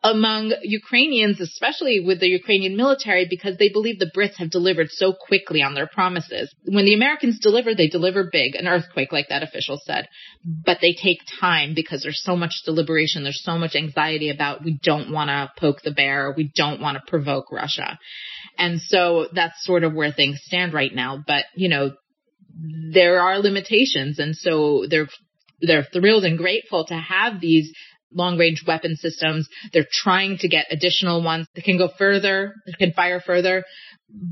among 0.03 0.53
Ukrainians, 0.63 1.39
especially 1.39 2.01
with 2.01 2.19
the 2.19 2.27
Ukrainian 2.27 2.75
military, 2.75 3.25
because 3.29 3.57
they 3.57 3.69
believe 3.69 3.99
the 3.99 4.11
Brits 4.15 4.35
have 4.35 4.49
delivered 4.49 4.89
so 4.91 5.13
quickly 5.13 5.61
on 5.61 5.75
their 5.75 5.87
promises. 5.87 6.53
When 6.65 6.83
the 6.83 6.93
Americans 6.93 7.39
deliver, 7.39 7.73
they 7.73 7.87
deliver 7.87 8.29
big, 8.29 8.55
an 8.55 8.67
earthquake, 8.67 9.13
like 9.13 9.29
that 9.29 9.43
official 9.43 9.79
said. 9.85 10.09
But 10.43 10.79
they 10.81 10.93
take 10.93 11.19
time 11.39 11.73
because 11.73 12.03
there's 12.03 12.21
so 12.21 12.35
much 12.35 12.63
deliberation, 12.65 13.23
there's 13.23 13.43
so 13.43 13.57
much 13.57 13.75
anxiety 13.75 14.29
about 14.29 14.63
we 14.63 14.77
don't 14.83 15.11
want 15.11 15.29
to 15.29 15.51
poke 15.57 15.81
the 15.83 15.91
bear, 15.91 16.33
we 16.35 16.51
don't 16.53 16.81
want 16.81 16.97
to 16.97 17.09
provoke 17.09 17.49
Russia. 17.49 17.97
And 18.57 18.81
so 18.81 19.27
that's 19.33 19.63
sort 19.63 19.85
of 19.85 19.93
where 19.93 20.11
things 20.11 20.41
stand 20.43 20.73
right 20.73 20.93
now. 20.93 21.23
But, 21.25 21.45
you 21.55 21.69
know, 21.69 21.93
there 22.91 23.21
are 23.21 23.39
limitations. 23.39 24.19
And 24.19 24.35
so 24.35 24.85
they're 24.89 25.07
they're 25.61 25.87
thrilled 25.93 26.25
and 26.25 26.37
grateful 26.37 26.85
to 26.85 26.95
have 26.95 27.39
these 27.39 27.71
long 28.13 28.37
range 28.37 28.63
weapon 28.65 28.95
systems. 28.95 29.47
They're 29.71 29.87
trying 29.89 30.37
to 30.39 30.47
get 30.47 30.67
additional 30.71 31.23
ones 31.23 31.47
that 31.55 31.63
can 31.63 31.77
go 31.77 31.89
further, 31.97 32.53
that 32.65 32.77
can 32.77 32.93
fire 32.93 33.19
further, 33.19 33.63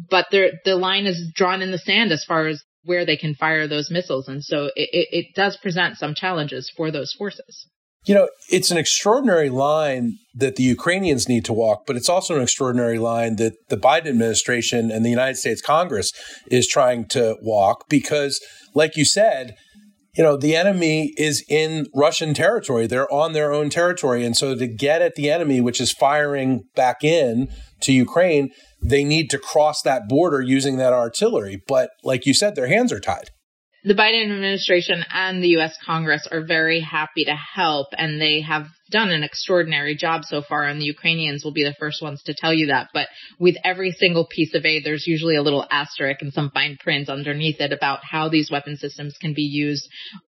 but 0.10 0.28
the 0.32 0.76
line 0.76 1.06
is 1.06 1.32
drawn 1.34 1.62
in 1.62 1.72
the 1.72 1.78
sand 1.78 2.12
as 2.12 2.24
far 2.24 2.48
as 2.48 2.64
where 2.84 3.06
they 3.06 3.18
can 3.18 3.36
fire 3.36 3.68
those 3.68 3.92
missiles. 3.92 4.28
And 4.28 4.44
so 4.44 4.66
it, 4.76 4.90
it, 4.92 5.08
it 5.12 5.26
does 5.36 5.58
present 5.58 5.98
some 5.98 6.16
challenges 6.16 6.72
for 6.76 6.92
those 6.92 7.14
forces. 7.14 7.68
You 8.06 8.16
know, 8.16 8.30
it's 8.50 8.72
an 8.72 8.80
extraordinary 8.80 9.50
line 9.50 10.18
that 10.34 10.56
the 10.56 10.64
Ukrainians 10.64 11.30
need 11.30 11.46
to 11.46 11.54
walk, 11.54 11.84
but 11.86 11.96
it's 11.96 12.10
also 12.10 12.36
an 12.36 12.42
extraordinary 12.42 12.98
line 12.98 13.36
that 13.36 13.54
the 13.70 13.78
Biden 13.78 14.08
administration 14.08 14.90
and 14.90 15.06
the 15.06 15.10
United 15.12 15.36
States 15.36 15.62
Congress 15.62 16.12
is 16.50 16.68
trying 16.68 17.06
to 17.10 17.38
walk 17.44 17.86
because, 17.90 18.44
like 18.74 18.98
you 18.98 19.06
said, 19.06 19.56
you 20.14 20.24
know, 20.24 20.36
the 20.38 20.56
enemy 20.56 21.14
is 21.18 21.44
in 21.48 21.88
Russian 21.96 22.34
territory. 22.34 22.88
They're 22.88 23.12
on 23.12 23.34
their 23.34 23.54
own 23.54 23.70
territory. 23.70 24.26
And 24.26 24.36
so 24.36 24.56
to 24.56 24.68
get 24.68 25.02
at 25.02 25.16
the 25.16 25.30
enemy, 25.30 25.62
which 25.62 25.80
is 25.80 25.92
firing 25.92 26.64
back 26.76 27.04
in 27.04 27.50
to 27.82 27.94
Ukraine, 27.94 28.52
they 28.84 29.04
need 29.04 29.30
to 29.30 29.38
cross 29.38 29.82
that 29.84 30.10
border 30.10 30.42
using 30.42 30.78
that 30.78 30.94
artillery. 30.94 31.62
But 31.68 31.92
like 32.04 32.26
you 32.26 32.34
said, 32.34 32.56
their 32.56 32.68
hands 32.68 32.92
are 32.92 33.00
tied 33.00 33.30
the 33.84 33.96
Biden 33.96 34.24
administration 34.24 35.04
and 35.12 35.44
the 35.44 35.50
U.S. 35.50 35.76
Congress 35.84 36.28
are 36.32 36.42
very 36.46 36.82
happy 36.82 37.26
to 37.26 37.36
help, 37.36 37.88
and 37.98 38.22
they 38.22 38.42
have 38.42 38.68
done 38.92 39.10
an 39.10 39.24
extraordinary 39.24 39.96
job 39.96 40.24
so 40.26 40.42
far, 40.42 40.66
and 40.66 40.80
the 40.80 40.86
Ukrainians 40.86 41.44
will 41.44 41.54
be 41.54 41.64
the 41.64 41.76
first 41.80 42.02
ones 42.02 42.22
to 42.24 42.34
tell 42.34 42.54
you 42.54 42.68
that. 42.68 42.90
But 42.94 43.08
with 43.40 43.56
every 43.64 43.92
single 43.92 44.28
piece 44.28 44.54
of 44.54 44.66
aid, 44.66 44.84
there's 44.84 45.08
usually 45.08 45.36
a 45.36 45.42
little 45.42 45.66
asterisk 45.72 46.22
and 46.22 46.34
some 46.34 46.52
fine 46.52 46.78
print 46.80 47.10
underneath 47.10 47.60
it 47.60 47.74
about 47.74 48.00
how 48.04 48.30
these 48.30 48.52
weapon 48.52 48.78
systems 48.78 49.16
can 49.20 49.34
be 49.34 49.44
used 49.44 49.88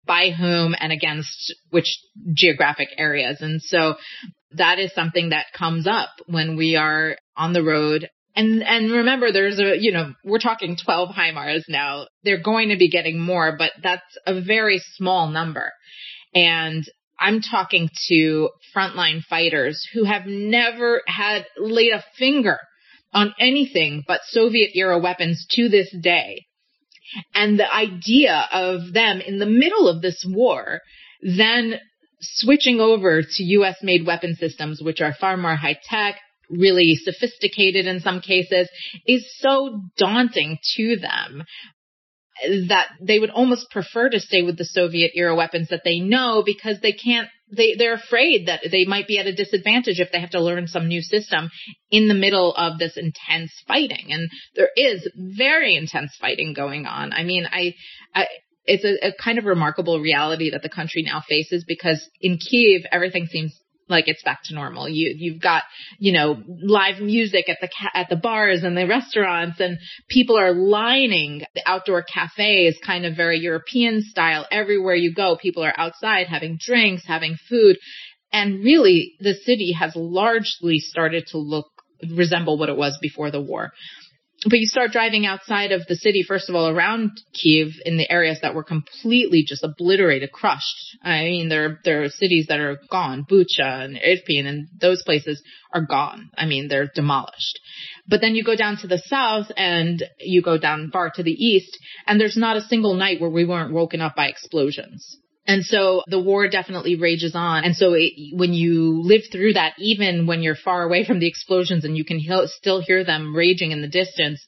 by 0.06 0.30
whom 0.30 0.74
and 0.78 0.92
against 0.92 1.54
which 1.70 1.98
geographic 2.32 2.88
areas. 2.96 3.38
And 3.40 3.60
so 3.60 3.96
that 4.52 4.78
is 4.78 4.92
something 4.94 5.30
that 5.30 5.46
comes 5.56 5.86
up 5.86 6.10
when 6.26 6.56
we 6.56 6.76
are 6.76 7.16
on 7.36 7.52
the 7.52 7.62
road 7.62 8.08
and 8.36 8.62
and 8.62 8.92
remember, 8.92 9.32
there's 9.32 9.58
a 9.58 9.76
you 9.80 9.92
know 9.92 10.12
we're 10.22 10.38
talking 10.38 10.76
12 10.76 11.08
HIMARS 11.08 11.64
now. 11.68 12.06
They're 12.22 12.42
going 12.42 12.68
to 12.68 12.76
be 12.76 12.90
getting 12.90 13.18
more, 13.18 13.56
but 13.56 13.72
that's 13.82 14.02
a 14.26 14.40
very 14.42 14.78
small 14.94 15.28
number. 15.28 15.72
And 16.34 16.84
I'm 17.18 17.40
talking 17.40 17.88
to 18.08 18.50
frontline 18.74 19.22
fighters 19.22 19.86
who 19.94 20.04
have 20.04 20.26
never 20.26 21.02
had 21.06 21.46
laid 21.58 21.92
a 21.92 22.04
finger 22.18 22.58
on 23.12 23.34
anything 23.40 24.04
but 24.06 24.20
Soviet 24.24 24.70
era 24.74 24.98
weapons 24.98 25.46
to 25.50 25.68
this 25.68 25.94
day. 26.02 26.46
And 27.34 27.58
the 27.58 27.72
idea 27.72 28.46
of 28.52 28.92
them 28.92 29.20
in 29.20 29.38
the 29.38 29.46
middle 29.46 29.88
of 29.88 30.02
this 30.02 30.24
war 30.28 30.80
then 31.22 31.80
switching 32.20 32.80
over 32.80 33.22
to 33.22 33.44
US 33.44 33.76
made 33.82 34.06
weapon 34.06 34.34
systems, 34.34 34.82
which 34.82 35.00
are 35.00 35.14
far 35.14 35.36
more 35.36 35.56
high 35.56 35.78
tech, 35.88 36.16
really 36.50 36.94
sophisticated 36.94 37.86
in 37.86 38.00
some 38.00 38.20
cases 38.20 38.68
is 39.06 39.26
so 39.38 39.80
daunting 39.96 40.58
to 40.76 40.96
them 40.96 41.44
that 42.68 42.88
they 43.00 43.18
would 43.18 43.30
almost 43.30 43.70
prefer 43.70 44.08
to 44.08 44.20
stay 44.20 44.42
with 44.42 44.58
the 44.58 44.64
Soviet 44.64 45.12
era 45.14 45.34
weapons 45.34 45.68
that 45.68 45.82
they 45.84 46.00
know 46.00 46.42
because 46.44 46.80
they 46.80 46.92
can't 46.92 47.28
they 47.50 47.74
they're 47.78 47.94
afraid 47.94 48.48
that 48.48 48.60
they 48.70 48.84
might 48.84 49.06
be 49.06 49.18
at 49.18 49.26
a 49.26 49.34
disadvantage 49.34 50.00
if 50.00 50.10
they 50.10 50.20
have 50.20 50.30
to 50.30 50.42
learn 50.42 50.66
some 50.66 50.88
new 50.88 51.00
system 51.00 51.50
in 51.90 52.08
the 52.08 52.14
middle 52.14 52.54
of 52.54 52.78
this 52.78 52.96
intense 52.96 53.52
fighting. 53.66 54.06
And 54.10 54.28
there 54.54 54.70
is 54.76 55.08
very 55.14 55.76
intense 55.76 56.16
fighting 56.20 56.54
going 56.54 56.86
on. 56.86 57.12
I 57.12 57.22
mean 57.22 57.46
i 57.50 57.74
i 58.14 58.26
it's 58.64 58.84
a, 58.84 59.08
a 59.08 59.12
kind 59.12 59.38
of 59.38 59.44
remarkable 59.44 60.00
reality 60.00 60.50
that 60.50 60.62
the 60.62 60.68
country 60.68 61.02
now 61.02 61.22
faces 61.26 61.64
because 61.66 62.08
in 62.20 62.38
Kiev 62.38 62.82
everything 62.90 63.26
seems 63.26 63.56
like 63.88 64.08
it's 64.08 64.22
back 64.22 64.40
to 64.44 64.54
normal. 64.54 64.88
You 64.88 65.14
you've 65.16 65.40
got 65.40 65.62
you 65.98 66.12
know 66.12 66.42
live 66.46 67.00
music 67.00 67.48
at 67.48 67.58
the 67.60 67.68
ca- 67.68 67.92
at 67.94 68.08
the 68.08 68.16
bars 68.16 68.62
and 68.62 68.76
the 68.76 68.86
restaurants, 68.86 69.60
and 69.60 69.78
people 70.08 70.38
are 70.38 70.52
lining 70.52 71.42
the 71.54 71.62
outdoor 71.66 72.02
cafes, 72.02 72.78
kind 72.84 73.06
of 73.06 73.16
very 73.16 73.38
European 73.38 74.02
style. 74.02 74.46
Everywhere 74.50 74.94
you 74.94 75.14
go, 75.14 75.36
people 75.40 75.64
are 75.64 75.74
outside 75.76 76.26
having 76.26 76.58
drinks, 76.60 77.04
having 77.06 77.36
food, 77.48 77.76
and 78.32 78.64
really 78.64 79.14
the 79.20 79.34
city 79.34 79.72
has 79.72 79.92
largely 79.94 80.78
started 80.78 81.26
to 81.28 81.38
look 81.38 81.66
resemble 82.10 82.58
what 82.58 82.68
it 82.68 82.76
was 82.76 82.98
before 83.00 83.30
the 83.30 83.40
war 83.40 83.72
but 84.48 84.58
you 84.58 84.66
start 84.66 84.92
driving 84.92 85.26
outside 85.26 85.72
of 85.72 85.86
the 85.86 85.96
city, 85.96 86.22
first 86.22 86.48
of 86.48 86.54
all, 86.54 86.68
around 86.68 87.10
Kiev 87.32 87.72
in 87.84 87.96
the 87.96 88.10
areas 88.10 88.38
that 88.42 88.54
were 88.54 88.62
completely 88.62 89.44
just 89.46 89.64
obliterated, 89.64 90.30
crushed. 90.30 90.96
I 91.02 91.22
mean, 91.22 91.48
there, 91.48 91.80
there 91.84 92.04
are 92.04 92.08
cities 92.08 92.46
that 92.48 92.60
are 92.60 92.78
gone. 92.90 93.26
Bucha 93.28 93.84
and 93.84 93.96
Irpin 93.96 94.46
and 94.46 94.68
those 94.80 95.02
places 95.02 95.42
are 95.72 95.84
gone. 95.84 96.30
I 96.36 96.46
mean, 96.46 96.68
they're 96.68 96.90
demolished. 96.94 97.58
But 98.06 98.20
then 98.20 98.34
you 98.34 98.44
go 98.44 98.56
down 98.56 98.76
to 98.78 98.86
the 98.86 99.02
south 99.06 99.46
and 99.56 100.02
you 100.20 100.42
go 100.42 100.58
down 100.58 100.90
far 100.92 101.10
to 101.14 101.22
the 101.22 101.32
east 101.32 101.76
and 102.06 102.20
there's 102.20 102.36
not 102.36 102.56
a 102.56 102.62
single 102.62 102.94
night 102.94 103.20
where 103.20 103.30
we 103.30 103.44
weren't 103.44 103.72
woken 103.72 104.00
up 104.00 104.14
by 104.14 104.28
explosions. 104.28 105.18
And 105.46 105.64
so 105.64 106.02
the 106.08 106.20
war 106.20 106.48
definitely 106.48 106.96
rages 106.96 107.34
on. 107.34 107.64
And 107.64 107.76
so 107.76 107.94
it, 107.94 108.12
when 108.32 108.52
you 108.52 109.00
live 109.02 109.22
through 109.30 109.54
that, 109.54 109.74
even 109.78 110.26
when 110.26 110.42
you're 110.42 110.56
far 110.56 110.82
away 110.82 111.04
from 111.04 111.20
the 111.20 111.28
explosions 111.28 111.84
and 111.84 111.96
you 111.96 112.04
can 112.04 112.18
he- 112.18 112.46
still 112.46 112.80
hear 112.80 113.04
them 113.04 113.34
raging 113.34 113.70
in 113.70 113.80
the 113.80 113.88
distance, 113.88 114.44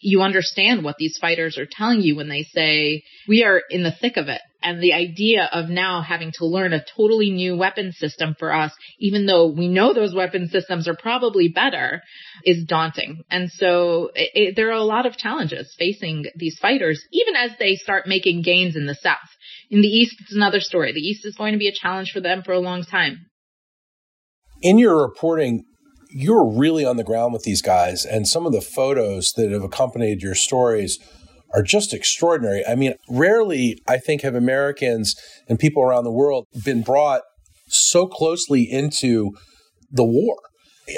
you 0.00 0.22
understand 0.22 0.84
what 0.84 0.96
these 0.98 1.18
fighters 1.18 1.58
are 1.58 1.66
telling 1.70 2.00
you 2.00 2.16
when 2.16 2.28
they 2.28 2.42
say, 2.42 3.02
we 3.26 3.44
are 3.44 3.62
in 3.70 3.82
the 3.82 3.92
thick 3.92 4.16
of 4.16 4.28
it. 4.28 4.40
And 4.60 4.82
the 4.82 4.92
idea 4.92 5.48
of 5.52 5.68
now 5.68 6.02
having 6.02 6.32
to 6.38 6.46
learn 6.46 6.72
a 6.72 6.84
totally 6.96 7.30
new 7.30 7.56
weapon 7.56 7.92
system 7.92 8.34
for 8.38 8.52
us, 8.52 8.72
even 8.98 9.26
though 9.26 9.46
we 9.46 9.68
know 9.68 9.94
those 9.94 10.14
weapon 10.14 10.48
systems 10.48 10.88
are 10.88 10.96
probably 10.96 11.48
better, 11.48 12.02
is 12.44 12.64
daunting. 12.64 13.22
And 13.30 13.50
so 13.52 14.10
it, 14.14 14.30
it, 14.34 14.56
there 14.56 14.68
are 14.68 14.72
a 14.72 14.82
lot 14.82 15.06
of 15.06 15.16
challenges 15.16 15.72
facing 15.78 16.24
these 16.34 16.58
fighters, 16.58 17.00
even 17.12 17.36
as 17.36 17.52
they 17.58 17.76
start 17.76 18.08
making 18.08 18.42
gains 18.42 18.74
in 18.74 18.86
the 18.86 18.96
South. 18.96 19.18
In 19.70 19.80
the 19.80 19.88
East, 19.88 20.16
it's 20.20 20.34
another 20.34 20.60
story. 20.60 20.92
The 20.92 21.00
East 21.00 21.24
is 21.24 21.36
going 21.36 21.52
to 21.52 21.58
be 21.58 21.68
a 21.68 21.72
challenge 21.72 22.10
for 22.12 22.20
them 22.20 22.42
for 22.42 22.52
a 22.52 22.58
long 22.58 22.82
time. 22.82 23.26
In 24.60 24.78
your 24.78 25.00
reporting, 25.00 25.64
you're 26.10 26.46
really 26.46 26.84
on 26.84 26.96
the 26.96 27.04
ground 27.04 27.32
with 27.32 27.42
these 27.42 27.62
guys, 27.62 28.04
and 28.04 28.26
some 28.26 28.46
of 28.46 28.52
the 28.52 28.60
photos 28.60 29.32
that 29.36 29.50
have 29.50 29.62
accompanied 29.62 30.22
your 30.22 30.34
stories 30.34 30.98
are 31.54 31.62
just 31.62 31.94
extraordinary. 31.94 32.64
I 32.66 32.74
mean, 32.74 32.94
rarely, 33.08 33.80
I 33.86 33.98
think, 33.98 34.22
have 34.22 34.34
Americans 34.34 35.14
and 35.48 35.58
people 35.58 35.82
around 35.82 36.04
the 36.04 36.12
world 36.12 36.46
been 36.64 36.82
brought 36.82 37.22
so 37.68 38.06
closely 38.06 38.62
into 38.62 39.32
the 39.90 40.04
war. 40.04 40.36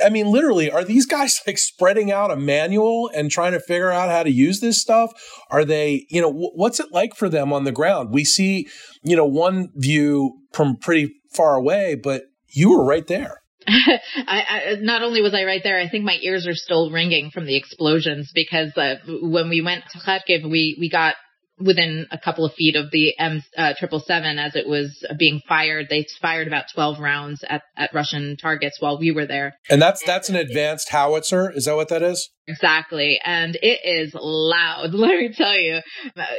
I 0.05 0.09
mean, 0.09 0.27
literally, 0.31 0.71
are 0.71 0.85
these 0.85 1.07
guys 1.07 1.41
like 1.47 1.59
spreading 1.59 2.13
out 2.13 2.31
a 2.31 2.37
manual 2.37 3.11
and 3.15 3.31
trying 3.31 3.53
to 3.53 3.61
figure 3.61 3.91
out 3.91 4.09
how 4.09 4.23
to 4.23 4.31
use 4.31 4.61
this 4.61 4.81
stuff? 4.81 5.13
Are 5.51 5.65
they, 5.65 6.07
you 6.11 6.21
know, 6.21 6.33
what's 6.33 6.81
it 6.81 6.93
like 6.93 7.15
for 7.15 7.29
them 7.29 7.53
on 7.53 7.65
the 7.65 7.73
ground? 7.73 8.11
We 8.13 8.25
see, 8.25 8.69
you 9.03 9.17
know, 9.17 9.27
one 9.27 9.71
view 9.75 10.39
from 10.53 10.77
pretty 10.77 11.15
far 11.33 11.55
away, 11.55 11.95
but 11.95 12.25
you 12.49 12.71
were 12.71 12.85
right 12.85 13.07
there. 13.07 13.40
I, 13.69 13.99
I, 14.27 14.77
not 14.81 15.03
only 15.03 15.23
was 15.23 15.35
I 15.35 15.45
right 15.45 15.63
there, 15.63 15.79
I 15.79 15.89
think 15.89 16.05
my 16.05 16.19
ears 16.23 16.47
are 16.47 16.55
still 16.55 16.91
ringing 16.91 17.31
from 17.31 17.47
the 17.47 17.57
explosions 17.57 18.31
because 18.35 18.77
uh, 18.77 18.97
when 19.07 19.49
we 19.49 19.61
went 19.61 19.85
to 19.91 19.99
Kharkiv, 19.99 20.49
we 20.49 20.77
we 20.79 20.89
got 20.89 21.15
within 21.59 22.07
a 22.11 22.19
couple 22.19 22.45
of 22.45 22.55
feet 22.55 22.75
of 22.75 22.91
the 22.91 23.19
M 23.19 23.43
uh, 23.57 23.75
triple 23.79 24.01
seven 24.01 24.39
as 24.39 24.57
it 24.57 24.67
was 24.67 25.05
being 25.19 25.41
fired. 25.47 25.89
They 25.91 26.07
fired 26.21 26.47
about 26.47 26.65
twelve 26.75 26.99
rounds 26.99 27.45
at, 27.49 27.63
at 27.77 27.93
Russian 27.93 28.37
targets 28.41 28.81
while 28.81 28.99
we 28.99 29.11
were 29.11 29.27
there. 29.27 29.55
And 29.69 29.81
that's 29.81 30.03
that's 30.05 30.29
an 30.29 30.37
advanced 30.37 30.89
howitzer. 30.89 31.53
Is 31.55 31.67
that 31.67 31.77
what 31.77 31.89
that 31.89 32.03
is? 32.03 32.31
Exactly, 32.47 33.21
and 33.25 33.57
it 33.63 33.81
is 33.85 34.15
loud. 34.15 34.91
Let 34.95 35.19
me 35.19 35.33
tell 35.35 35.55
you. 35.55 35.81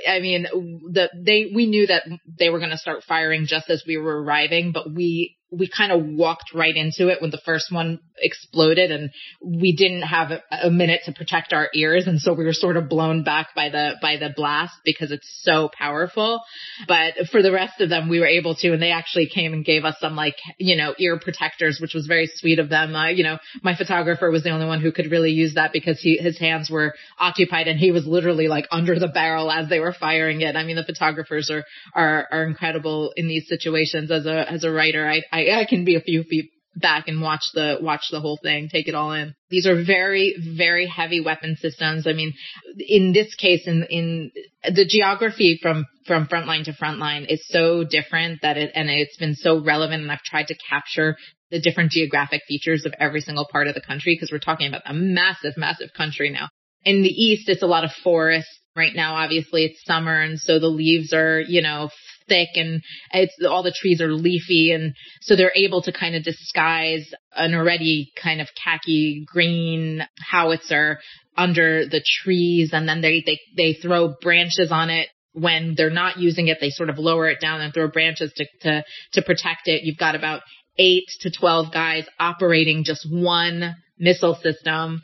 I 0.07 0.19
mean, 0.19 0.43
the 0.91 1.09
they 1.15 1.51
we 1.53 1.67
knew 1.67 1.87
that 1.87 2.03
they 2.39 2.49
were 2.49 2.59
going 2.59 2.71
to 2.71 2.77
start 2.77 3.03
firing 3.03 3.45
just 3.45 3.69
as 3.69 3.83
we 3.85 3.97
were 3.97 4.23
arriving, 4.23 4.71
but 4.71 4.91
we 4.91 5.37
we 5.51 5.69
kind 5.69 5.91
of 5.91 6.05
walked 6.05 6.53
right 6.53 6.75
into 6.75 7.09
it 7.09 7.21
when 7.21 7.29
the 7.29 7.41
first 7.45 7.71
one 7.71 7.99
exploded 8.17 8.91
and 8.91 9.11
we 9.43 9.75
didn't 9.75 10.03
have 10.03 10.31
a, 10.31 10.41
a, 10.63 10.71
minute 10.71 11.01
to 11.05 11.11
protect 11.11 11.51
our 11.51 11.69
ears. 11.73 12.07
And 12.07 12.19
so 12.19 12.33
we 12.33 12.45
were 12.45 12.53
sort 12.53 12.77
of 12.77 12.87
blown 12.87 13.23
back 13.23 13.49
by 13.55 13.69
the 13.69 13.95
by 14.01 14.17
the 14.17 14.29
blast 14.33 14.73
because 14.85 15.11
it's 15.11 15.27
so 15.41 15.69
powerful. 15.77 16.41
But 16.87 17.13
for 17.31 17.41
the 17.41 17.51
rest 17.51 17.81
of 17.81 17.89
them 17.89 18.07
we 18.07 18.19
were 18.19 18.27
able 18.27 18.55
to 18.55 18.71
and 18.71 18.81
they 18.81 18.91
actually 18.91 19.27
came 19.27 19.53
and 19.53 19.65
gave 19.65 19.83
us 19.83 19.95
some 19.99 20.15
like 20.15 20.35
you 20.57 20.77
know 20.77 20.93
ear 20.97 21.19
protectors 21.19 21.79
which 21.81 21.93
was 21.93 22.07
very 22.07 22.29
sweet 22.33 22.59
of 22.59 22.69
them. 22.69 22.95
Uh, 22.95 23.09
you 23.09 23.23
know 23.23 23.37
my 23.61 23.75
photographer 23.75 24.31
was 24.31 24.43
the 24.43 24.51
only 24.51 24.65
one 24.65 24.79
who 24.79 24.91
could 24.91 25.11
really 25.11 25.31
use 25.31 25.55
that 25.55 25.73
because 25.73 25.99
he 25.99 26.17
his 26.17 26.37
hands 26.39 26.69
were 26.69 26.93
occupied 27.19 27.67
and 27.67 27.79
he 27.79 27.91
was 27.91 28.05
literally 28.05 28.47
like 28.47 28.67
under 28.71 28.97
the 28.97 29.07
barrel 29.09 29.51
as 29.51 29.67
they 29.69 29.79
were 29.79 29.93
firing 29.93 30.41
it. 30.41 30.55
I 30.55 30.63
mean 30.63 30.77
the 30.77 30.85
photographers 30.85 31.49
are 31.49 31.65
are 31.93 32.27
are 32.31 32.43
incredible 32.45 33.11
in 33.17 33.27
these 33.27 33.47
situations. 33.49 34.11
As 34.11 34.25
a 34.25 34.49
as 34.49 34.63
a 34.63 34.71
writer 34.71 35.07
i, 35.07 35.21
I 35.31 35.40
I, 35.49 35.65
can 35.65 35.85
be 35.85 35.95
a 35.95 36.01
few 36.01 36.23
feet 36.23 36.51
back 36.75 37.07
and 37.07 37.21
watch 37.21 37.43
the 37.53 37.77
watch 37.81 38.05
the 38.11 38.19
whole 38.19 38.39
thing, 38.41 38.69
take 38.71 38.87
it 38.87 38.95
all 38.95 39.11
in. 39.13 39.33
These 39.49 39.67
are 39.67 39.83
very 39.83 40.35
very 40.55 40.87
heavy 40.87 41.21
weapon 41.21 41.55
systems. 41.57 42.07
I 42.07 42.13
mean, 42.13 42.33
in 42.77 43.13
this 43.13 43.35
case, 43.35 43.67
in 43.67 43.85
in 43.89 44.31
the 44.63 44.85
geography 44.85 45.59
from 45.61 45.85
from 46.05 46.27
frontline 46.27 46.63
to 46.65 46.73
frontline 46.73 47.25
is 47.29 47.45
so 47.47 47.83
different 47.83 48.41
that 48.41 48.57
it 48.57 48.71
and 48.75 48.89
it's 48.89 49.17
been 49.17 49.35
so 49.35 49.63
relevant, 49.63 50.03
and 50.03 50.11
I've 50.11 50.23
tried 50.23 50.47
to 50.47 50.55
capture 50.69 51.17
the 51.49 51.59
different 51.59 51.91
geographic 51.91 52.41
features 52.47 52.85
of 52.85 52.93
every 52.99 53.21
single 53.21 53.47
part 53.51 53.67
of 53.67 53.75
the 53.75 53.81
country 53.81 54.15
because 54.15 54.31
we're 54.31 54.39
talking 54.39 54.67
about 54.67 54.83
a 54.85 54.93
massive 54.93 55.57
massive 55.57 55.89
country 55.95 56.29
now. 56.29 56.49
In 56.83 57.03
the 57.03 57.09
east, 57.09 57.49
it's 57.49 57.63
a 57.63 57.67
lot 57.67 57.83
of 57.83 57.91
forest. 58.03 58.47
Right 58.73 58.95
now, 58.95 59.15
obviously, 59.15 59.65
it's 59.65 59.83
summer, 59.83 60.21
and 60.21 60.39
so 60.39 60.57
the 60.57 60.67
leaves 60.67 61.11
are, 61.11 61.41
you 61.41 61.61
know, 61.61 61.89
thick 62.31 62.49
and 62.55 62.81
it's 63.11 63.33
all 63.45 63.63
the 63.63 63.75
trees 63.77 63.99
are 64.01 64.13
leafy 64.13 64.71
and 64.71 64.93
so 65.21 65.35
they're 65.35 65.51
able 65.55 65.81
to 65.81 65.91
kind 65.91 66.15
of 66.15 66.23
disguise 66.23 67.13
an 67.35 67.53
already 67.53 68.11
kind 68.21 68.39
of 68.39 68.47
khaki 68.63 69.25
green 69.27 70.01
howitzer 70.19 70.99
under 71.37 71.85
the 71.85 72.01
trees 72.23 72.69
and 72.71 72.87
then 72.87 73.01
they 73.01 73.21
they 73.25 73.39
they 73.57 73.73
throw 73.73 74.13
branches 74.21 74.71
on 74.71 74.89
it 74.89 75.09
when 75.33 75.75
they're 75.77 75.89
not 75.89 76.17
using 76.17 76.47
it, 76.47 76.57
they 76.59 76.69
sort 76.69 76.89
of 76.89 76.97
lower 76.97 77.29
it 77.29 77.39
down 77.39 77.61
and 77.61 77.73
throw 77.73 77.87
branches 77.87 78.33
to, 78.35 78.45
to, 78.61 78.83
to 79.13 79.21
protect 79.21 79.67
it. 79.67 79.83
You've 79.83 79.97
got 79.97 80.15
about 80.15 80.41
eight 80.77 81.05
to 81.21 81.31
12 81.31 81.71
guys 81.71 82.05
operating 82.19 82.83
just 82.83 83.07
one 83.09 83.75
missile 83.97 84.35
system 84.35 85.01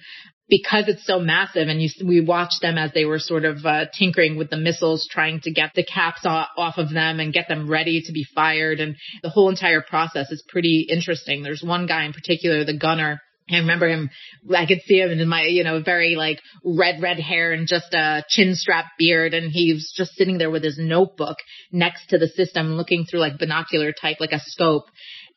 because 0.49 0.85
it's 0.87 1.05
so 1.05 1.19
massive 1.19 1.67
and 1.67 1.81
you, 1.81 1.89
we 2.05 2.21
watched 2.21 2.61
them 2.61 2.77
as 2.77 2.91
they 2.93 3.05
were 3.05 3.19
sort 3.19 3.43
of 3.43 3.65
uh, 3.65 3.85
tinkering 3.97 4.37
with 4.37 4.49
the 4.49 4.57
missiles, 4.57 5.07
trying 5.09 5.41
to 5.41 5.51
get 5.51 5.73
the 5.75 5.83
caps 5.83 6.21
off 6.25 6.77
of 6.77 6.93
them 6.93 7.19
and 7.19 7.33
get 7.33 7.47
them 7.47 7.69
ready 7.69 8.01
to 8.05 8.13
be 8.13 8.25
fired. 8.35 8.79
And 8.79 8.95
the 9.23 9.29
whole 9.29 9.49
entire 9.49 9.81
process 9.81 10.31
is 10.31 10.43
pretty 10.47 10.87
interesting. 10.89 11.43
There's 11.43 11.63
one 11.63 11.85
guy 11.85 12.05
in 12.05 12.13
particular, 12.13 12.63
the 12.63 12.77
gunner, 12.77 13.21
I 13.49 13.59
remember 13.59 13.87
him, 13.87 14.09
I 14.53 14.65
could 14.65 14.81
see 14.81 14.99
him 14.99 15.09
in 15.09 15.27
my, 15.27 15.43
you 15.43 15.63
know, 15.63 15.81
very 15.81 16.15
like 16.15 16.41
red, 16.65 17.01
red 17.01 17.17
hair 17.17 17.53
and 17.53 17.65
just 17.67 17.93
a 17.93 18.25
chin 18.27 18.55
strap 18.55 18.85
beard. 18.97 19.33
And 19.33 19.51
he 19.51 19.73
was 19.73 19.93
just 19.95 20.15
sitting 20.15 20.37
there 20.37 20.51
with 20.51 20.63
his 20.63 20.77
notebook 20.77 21.37
next 21.71 22.07
to 22.09 22.17
the 22.17 22.27
system, 22.27 22.75
looking 22.75 23.05
through 23.05 23.21
like 23.21 23.39
binocular 23.39 23.93
type, 23.93 24.17
like 24.19 24.33
a 24.33 24.41
scope 24.41 24.85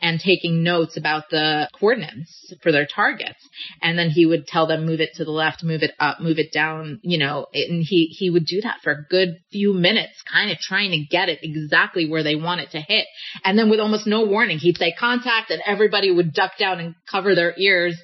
and 0.00 0.20
taking 0.20 0.62
notes 0.62 0.96
about 0.96 1.24
the 1.30 1.68
coordinates 1.78 2.52
for 2.62 2.72
their 2.72 2.86
targets. 2.86 3.48
And 3.82 3.98
then 3.98 4.10
he 4.10 4.26
would 4.26 4.46
tell 4.46 4.66
them, 4.66 4.86
move 4.86 5.00
it 5.00 5.10
to 5.14 5.24
the 5.24 5.30
left, 5.30 5.62
move 5.62 5.82
it 5.82 5.92
up, 5.98 6.20
move 6.20 6.38
it 6.38 6.52
down, 6.52 7.00
you 7.02 7.18
know, 7.18 7.46
and 7.52 7.84
he, 7.86 8.06
he 8.06 8.30
would 8.30 8.46
do 8.46 8.60
that 8.62 8.78
for 8.82 8.92
a 8.92 9.06
good 9.08 9.36
few 9.52 9.72
minutes, 9.72 10.22
kind 10.30 10.50
of 10.50 10.58
trying 10.58 10.90
to 10.92 11.04
get 11.04 11.28
it 11.28 11.40
exactly 11.42 12.08
where 12.08 12.22
they 12.22 12.36
want 12.36 12.60
it 12.60 12.70
to 12.70 12.80
hit. 12.80 13.06
And 13.44 13.58
then 13.58 13.70
with 13.70 13.80
almost 13.80 14.06
no 14.06 14.24
warning, 14.24 14.58
he'd 14.58 14.78
say 14.78 14.94
contact 14.98 15.50
and 15.50 15.62
everybody 15.66 16.10
would 16.10 16.32
duck 16.32 16.52
down 16.58 16.80
and 16.80 16.94
cover 17.10 17.34
their 17.34 17.54
ears. 17.58 18.00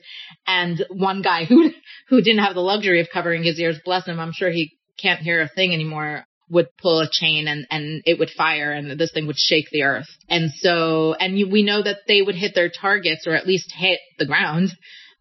And 0.47 0.85
one 0.91 1.23
guy 1.23 1.45
who, 1.49 1.71
who 2.09 2.21
didn't 2.21 2.45
have 2.45 2.55
the 2.55 2.61
luxury 2.61 3.01
of 3.01 3.09
covering 3.13 3.43
his 3.43 3.59
ears, 3.59 3.79
bless 3.85 4.07
him, 4.07 4.21
I'm 4.21 4.33
sure 4.33 4.51
he 4.51 4.73
can't 4.99 5.21
hear 5.21 5.43
a 5.43 5.49
thing 5.49 5.73
anymore 5.73 6.25
would 6.49 6.69
pull 6.81 7.01
a 7.01 7.09
chain 7.11 7.49
and, 7.49 7.67
and 7.71 8.03
it 8.07 8.19
would 8.19 8.31
fire 8.31 8.73
and 8.73 8.99
this 8.99 9.13
thing 9.13 9.27
would 9.27 9.39
shake 9.39 9.69
the 9.71 9.83
earth. 9.83 10.09
And 10.29 10.51
so, 10.53 11.15
and 11.15 11.39
you, 11.39 11.49
we 11.49 11.63
know 11.63 11.83
that 11.83 11.99
they 12.07 12.23
would 12.23 12.37
hit 12.37 12.55
their 12.55 12.71
targets 12.71 13.27
or 13.27 13.35
at 13.35 13.47
least 13.47 13.73
hit 13.75 14.01
the 14.19 14.27
ground 14.27 14.71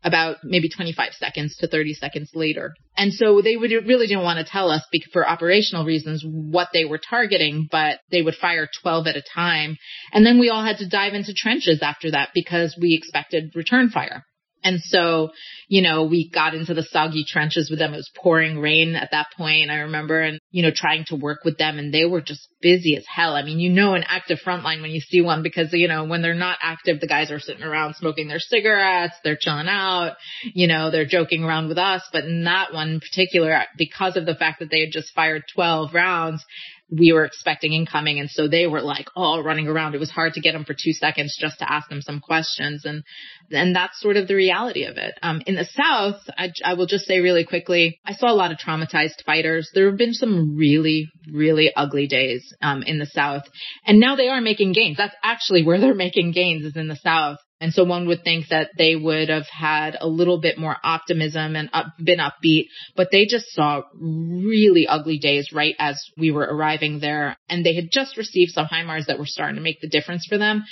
about 0.03 0.37
maybe 0.43 0.69
25 0.69 1.13
seconds 1.13 1.57
to 1.57 1.67
30 1.67 1.95
seconds 1.95 2.29
later. 2.35 2.75
And 2.95 3.11
so 3.11 3.41
they 3.41 3.57
would 3.57 3.71
really 3.71 4.05
didn't 4.05 4.23
want 4.23 4.37
to 4.37 4.49
tell 4.49 4.69
us 4.69 4.83
for 5.11 5.27
operational 5.27 5.83
reasons 5.83 6.23
what 6.23 6.69
they 6.71 6.85
were 6.85 6.99
targeting, 6.99 7.67
but 7.71 7.99
they 8.11 8.21
would 8.21 8.35
fire 8.35 8.69
12 8.83 9.07
at 9.07 9.17
a 9.17 9.23
time. 9.33 9.77
And 10.13 10.23
then 10.23 10.39
we 10.39 10.49
all 10.49 10.63
had 10.63 10.77
to 10.77 10.87
dive 10.87 11.15
into 11.15 11.33
trenches 11.33 11.81
after 11.81 12.11
that 12.11 12.29
because 12.35 12.77
we 12.79 12.93
expected 12.93 13.53
return 13.55 13.89
fire. 13.89 14.23
And 14.65 14.81
so, 14.81 15.29
you 15.67 15.83
know, 15.83 16.05
we 16.05 16.27
got 16.27 16.55
into 16.55 16.73
the 16.73 16.81
soggy 16.81 17.23
trenches 17.23 17.69
with 17.69 17.77
them. 17.77 17.93
It 17.93 17.97
was 17.97 18.09
pouring 18.15 18.57
rain 18.59 18.95
at 18.95 19.11
that 19.11 19.27
point, 19.37 19.69
I 19.69 19.81
remember, 19.81 20.19
and, 20.19 20.39
you 20.49 20.63
know, 20.63 20.71
trying 20.73 21.05
to 21.09 21.15
work 21.15 21.45
with 21.45 21.59
them 21.59 21.77
and 21.77 21.93
they 21.93 22.03
were 22.05 22.19
just 22.19 22.47
busy 22.61 22.97
as 22.97 23.05
hell. 23.07 23.35
I 23.35 23.43
mean, 23.43 23.59
you 23.59 23.69
know, 23.69 23.93
an 23.93 24.03
active 24.07 24.39
frontline 24.43 24.81
when 24.81 24.89
you 24.89 25.01
see 25.01 25.21
one 25.21 25.43
because, 25.43 25.71
you 25.71 25.87
know, 25.87 26.05
when 26.05 26.23
they're 26.23 26.33
not 26.33 26.57
active, 26.63 26.99
the 26.99 27.07
guys 27.07 27.29
are 27.29 27.39
sitting 27.39 27.61
around 27.61 27.95
smoking 27.95 28.27
their 28.27 28.39
cigarettes, 28.39 29.13
they're 29.23 29.37
chilling 29.39 29.67
out, 29.67 30.15
you 30.55 30.67
know, 30.67 30.89
they're 30.89 31.05
joking 31.05 31.43
around 31.43 31.67
with 31.67 31.77
us. 31.77 32.01
But 32.11 32.25
in 32.25 32.45
that 32.45 32.73
one 32.73 32.89
in 32.89 32.99
particular, 32.99 33.65
because 33.77 34.17
of 34.17 34.25
the 34.25 34.35
fact 34.35 34.61
that 34.61 34.71
they 34.71 34.79
had 34.79 34.91
just 34.91 35.13
fired 35.13 35.43
12 35.53 35.93
rounds, 35.93 36.43
we 36.89 37.13
were 37.13 37.25
expecting 37.25 37.73
incoming. 37.73 38.19
And 38.19 38.29
so 38.29 38.47
they 38.47 38.67
were 38.67 38.81
like 38.81 39.07
all 39.15 39.43
running 39.43 39.67
around. 39.67 39.95
It 39.95 39.99
was 39.99 40.11
hard 40.11 40.33
to 40.33 40.41
get 40.41 40.53
them 40.53 40.65
for 40.65 40.73
two 40.73 40.93
seconds 40.93 41.35
just 41.39 41.59
to 41.59 41.71
ask 41.71 41.89
them 41.89 42.01
some 42.01 42.19
questions. 42.19 42.85
And, 42.85 43.03
and 43.51 43.75
that's 43.75 43.99
sort 43.99 44.17
of 44.17 44.27
the 44.27 44.35
reality 44.35 44.83
of 44.83 44.97
it. 44.97 45.17
Um, 45.23 45.41
in 45.47 45.55
the 45.55 45.65
South, 45.65 46.21
I, 46.37 46.51
I 46.63 46.75
will 46.75 46.85
just 46.85 47.05
say 47.05 47.19
really 47.19 47.43
quickly, 47.43 47.99
I 48.05 48.13
saw 48.13 48.31
a 48.31 48.35
lot 48.35 48.51
of 48.51 48.59
traumatized 48.59 49.23
fighters. 49.25 49.69
There 49.73 49.89
have 49.89 49.97
been 49.97 50.13
some 50.13 50.55
really, 50.55 51.09
really 51.31 51.71
ugly 51.75 52.07
days, 52.07 52.53
um, 52.61 52.83
in 52.83 52.99
the 52.99 53.07
South. 53.07 53.43
And 53.85 53.99
now 53.99 54.15
they 54.15 54.29
are 54.29 54.41
making 54.41 54.73
gains. 54.73 54.97
That's 54.97 55.15
actually 55.23 55.63
where 55.63 55.79
they're 55.79 55.93
making 56.05 56.31
gains 56.31 56.65
is 56.65 56.75
in 56.75 56.87
the 56.87 56.95
South. 56.95 57.37
And 57.61 57.73
so 57.73 57.85
one 57.85 58.07
would 58.07 58.23
think 58.23 58.49
that 58.49 58.71
they 58.77 58.95
would 58.95 59.29
have 59.29 59.47
had 59.47 59.95
a 59.99 60.07
little 60.07 60.41
bit 60.41 60.57
more 60.57 60.75
optimism 60.83 61.55
and 61.55 61.69
up, 61.71 61.85
been 62.03 62.19
upbeat, 62.19 62.65
but 62.97 63.09
they 63.11 63.25
just 63.25 63.47
saw 63.51 63.83
really 63.93 64.87
ugly 64.87 65.19
days 65.19 65.51
right 65.53 65.73
as 65.79 66.03
we 66.17 66.31
were 66.31 66.43
arriving 66.43 66.99
there. 66.99 67.37
And 67.47 67.65
they 67.65 67.73
had 67.73 67.91
just 67.91 68.17
received 68.17 68.51
some 68.51 68.67
HIMARS 68.67 69.05
that 69.05 69.19
were 69.19 69.25
starting 69.25 69.55
to 69.55 69.61
make 69.61 69.79
the 69.79 69.87
difference 69.87 70.25
for 70.27 70.37
them. 70.37 70.65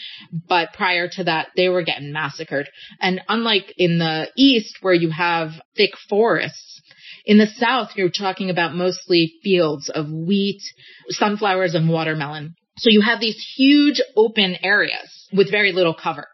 But 0.49 0.73
prior 0.73 1.07
to 1.13 1.23
that, 1.23 1.49
they 1.55 1.69
were 1.69 1.83
getting 1.83 2.11
massacred. 2.11 2.67
And 2.99 3.21
unlike 3.29 3.73
in 3.77 3.97
the 3.99 4.29
East 4.35 4.79
where 4.81 4.93
you 4.93 5.09
have 5.09 5.51
thick 5.77 5.91
forests, 6.09 6.81
in 7.25 7.37
the 7.37 7.47
South, 7.47 7.91
you're 7.95 8.09
talking 8.09 8.49
about 8.49 8.75
mostly 8.75 9.35
fields 9.41 9.89
of 9.89 10.11
wheat, 10.11 10.61
sunflowers, 11.07 11.73
and 11.73 11.87
watermelon. 11.89 12.55
So 12.77 12.89
you 12.89 13.01
have 13.01 13.21
these 13.21 13.37
huge 13.55 14.01
open 14.17 14.57
areas 14.61 15.29
with 15.31 15.49
very 15.49 15.71
little 15.71 15.93
cover. 15.93 16.27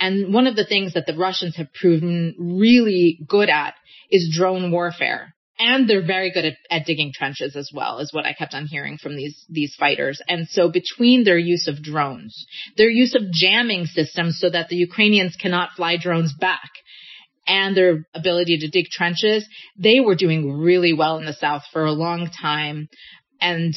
And 0.00 0.32
one 0.32 0.46
of 0.46 0.56
the 0.56 0.64
things 0.64 0.94
that 0.94 1.06
the 1.06 1.16
Russians 1.16 1.56
have 1.56 1.72
proven 1.74 2.34
really 2.38 3.20
good 3.28 3.50
at 3.50 3.74
is 4.10 4.34
drone 4.34 4.72
warfare. 4.72 5.34
And 5.58 5.88
they're 5.88 6.04
very 6.04 6.32
good 6.32 6.46
at, 6.46 6.56
at, 6.70 6.86
digging 6.86 7.12
trenches 7.14 7.54
as 7.54 7.70
well, 7.72 7.98
is 7.98 8.14
what 8.14 8.24
I 8.24 8.32
kept 8.32 8.54
on 8.54 8.64
hearing 8.64 8.96
from 8.96 9.14
these, 9.14 9.44
these 9.50 9.74
fighters. 9.78 10.22
And 10.26 10.48
so 10.48 10.70
between 10.70 11.22
their 11.22 11.36
use 11.36 11.68
of 11.68 11.82
drones, 11.82 12.46
their 12.78 12.88
use 12.88 13.14
of 13.14 13.30
jamming 13.30 13.84
systems 13.84 14.38
so 14.40 14.48
that 14.48 14.70
the 14.70 14.76
Ukrainians 14.76 15.36
cannot 15.36 15.72
fly 15.76 15.98
drones 15.98 16.32
back, 16.32 16.70
and 17.46 17.76
their 17.76 18.06
ability 18.14 18.58
to 18.58 18.70
dig 18.70 18.86
trenches, 18.86 19.46
they 19.76 20.00
were 20.00 20.14
doing 20.14 20.50
really 20.60 20.94
well 20.94 21.18
in 21.18 21.26
the 21.26 21.34
South 21.34 21.62
for 21.72 21.84
a 21.84 21.92
long 21.92 22.30
time. 22.30 22.88
And 23.40 23.74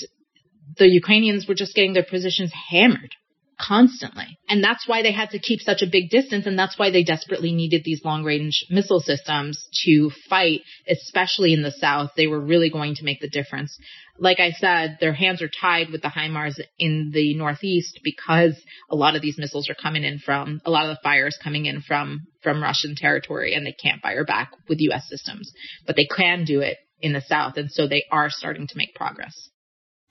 the 0.78 0.88
Ukrainians 0.88 1.48
were 1.48 1.56
just 1.56 1.76
getting 1.76 1.94
their 1.94 2.06
positions 2.06 2.52
hammered 2.70 3.14
constantly. 3.60 4.38
And 4.48 4.64
that's 4.64 4.88
why 4.88 5.02
they 5.02 5.12
had 5.12 5.32
to 5.32 5.40
keep 5.40 5.60
such 5.62 5.82
a 5.82 5.90
big 5.90 6.10
distance. 6.10 6.46
And 6.46 6.58
that's 6.58 6.78
why 6.78 6.92
they 6.92 7.04
desperately 7.04 7.54
needed 7.54 7.84
these 7.84 8.04
long 8.04 8.24
range 8.24 8.66
missile 8.70 9.00
systems 9.00 9.68
to 9.86 10.12
fight, 10.30 10.62
especially 10.88 11.54
in 11.54 11.64
the 11.64 11.72
South. 11.72 12.12
They 12.16 12.28
were 12.28 12.40
really 12.40 12.70
going 12.70 12.96
to 12.96 13.04
make 13.04 13.22
the 13.22 13.30
difference. 13.30 13.78
Like 14.20 14.40
I 14.40 14.52
said, 14.52 14.98
their 15.00 15.14
hands 15.14 15.42
are 15.42 15.50
tied 15.50 15.90
with 15.90 16.02
the 16.02 16.10
HIMARS 16.10 16.60
in 16.78 17.12
the 17.14 17.34
Northeast 17.36 18.00
because 18.04 18.60
a 18.90 18.96
lot 18.96 19.16
of 19.16 19.22
these 19.22 19.40
missiles 19.40 19.70
are 19.70 19.76
coming 19.76 20.04
in 20.04 20.20
from, 20.20 20.62
a 20.66 20.70
lot 20.70 20.86
of 20.86 20.96
the 20.96 21.02
fires 21.04 21.38
coming 21.44 21.66
in 21.66 21.82
from, 21.82 22.22
from 22.42 22.62
Russian 22.62 22.96
territory 22.96 23.56
and 23.56 23.66
they 23.66 23.74
can't 23.74 24.02
fire 24.02 24.24
back 24.24 24.52
with 24.70 24.80
U.S. 24.82 25.08
systems, 25.10 25.52
but 25.88 25.96
they 25.96 26.06
can 26.06 26.46
do 26.46 26.62
it 26.62 26.78
in 27.02 27.14
the 27.14 27.22
South. 27.22 27.58
And 27.58 27.72
so 27.72 27.88
they 27.88 28.06
are 28.12 28.30
starting 28.30 28.68
to 28.68 28.78
make 28.78 28.94
progress. 28.94 29.50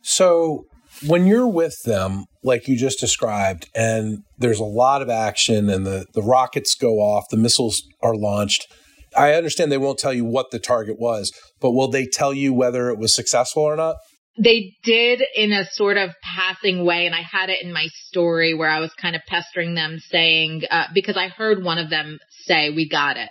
So 0.02 0.66
when 1.07 1.26
you're 1.26 1.48
with 1.48 1.83
them, 1.85 2.24
like 2.42 2.68
you 2.68 2.76
just 2.76 3.00
described, 3.00 3.68
and 3.74 4.18
there's 4.38 4.61
a 4.61 4.64
lot 4.64 5.02
of 5.02 5.09
action 5.09 5.68
and 5.70 5.87
the, 5.87 6.07
the 6.14 6.22
rockets 6.22 6.74
go 6.74 6.98
off, 7.00 7.24
the 7.31 7.37
missiles 7.37 7.83
are 8.02 8.16
launched. 8.16 8.66
I 9.16 9.35
understand 9.35 9.70
they 9.70 9.78
won't 9.78 9.98
tell 9.98 10.12
you 10.12 10.24
what 10.24 10.50
the 10.50 10.59
target 10.59 10.98
was, 10.98 11.33
but 11.61 11.72
will 11.72 11.88
they 11.88 12.07
tell 12.07 12.33
you 12.33 12.52
whether 12.52 12.88
it 12.90 12.98
was 12.98 13.14
successful 13.14 13.62
or 13.62 13.76
not? 13.76 13.96
They 14.42 14.72
did 14.83 15.22
in 15.37 15.52
a 15.52 15.66
sort 15.72 15.98
of 15.98 16.11
passing 16.22 16.87
way, 16.87 17.05
and 17.05 17.14
I 17.14 17.20
had 17.20 17.50
it 17.50 17.62
in 17.62 17.72
my 17.72 17.88
story 18.07 18.55
where 18.55 18.70
I 18.70 18.81
was 18.81 18.92
kind 18.94 19.14
of 19.14 19.20
pestering 19.26 19.74
them 19.74 19.98
saying, 19.98 20.62
uh, 20.70 20.85
because 20.94 21.18
I 21.18 21.28
heard 21.28 21.62
one 21.62 21.78
of 21.78 21.90
them 21.90 22.18
say, 22.46 22.70
we 22.70 22.88
got 22.88 23.18
it. 23.18 23.28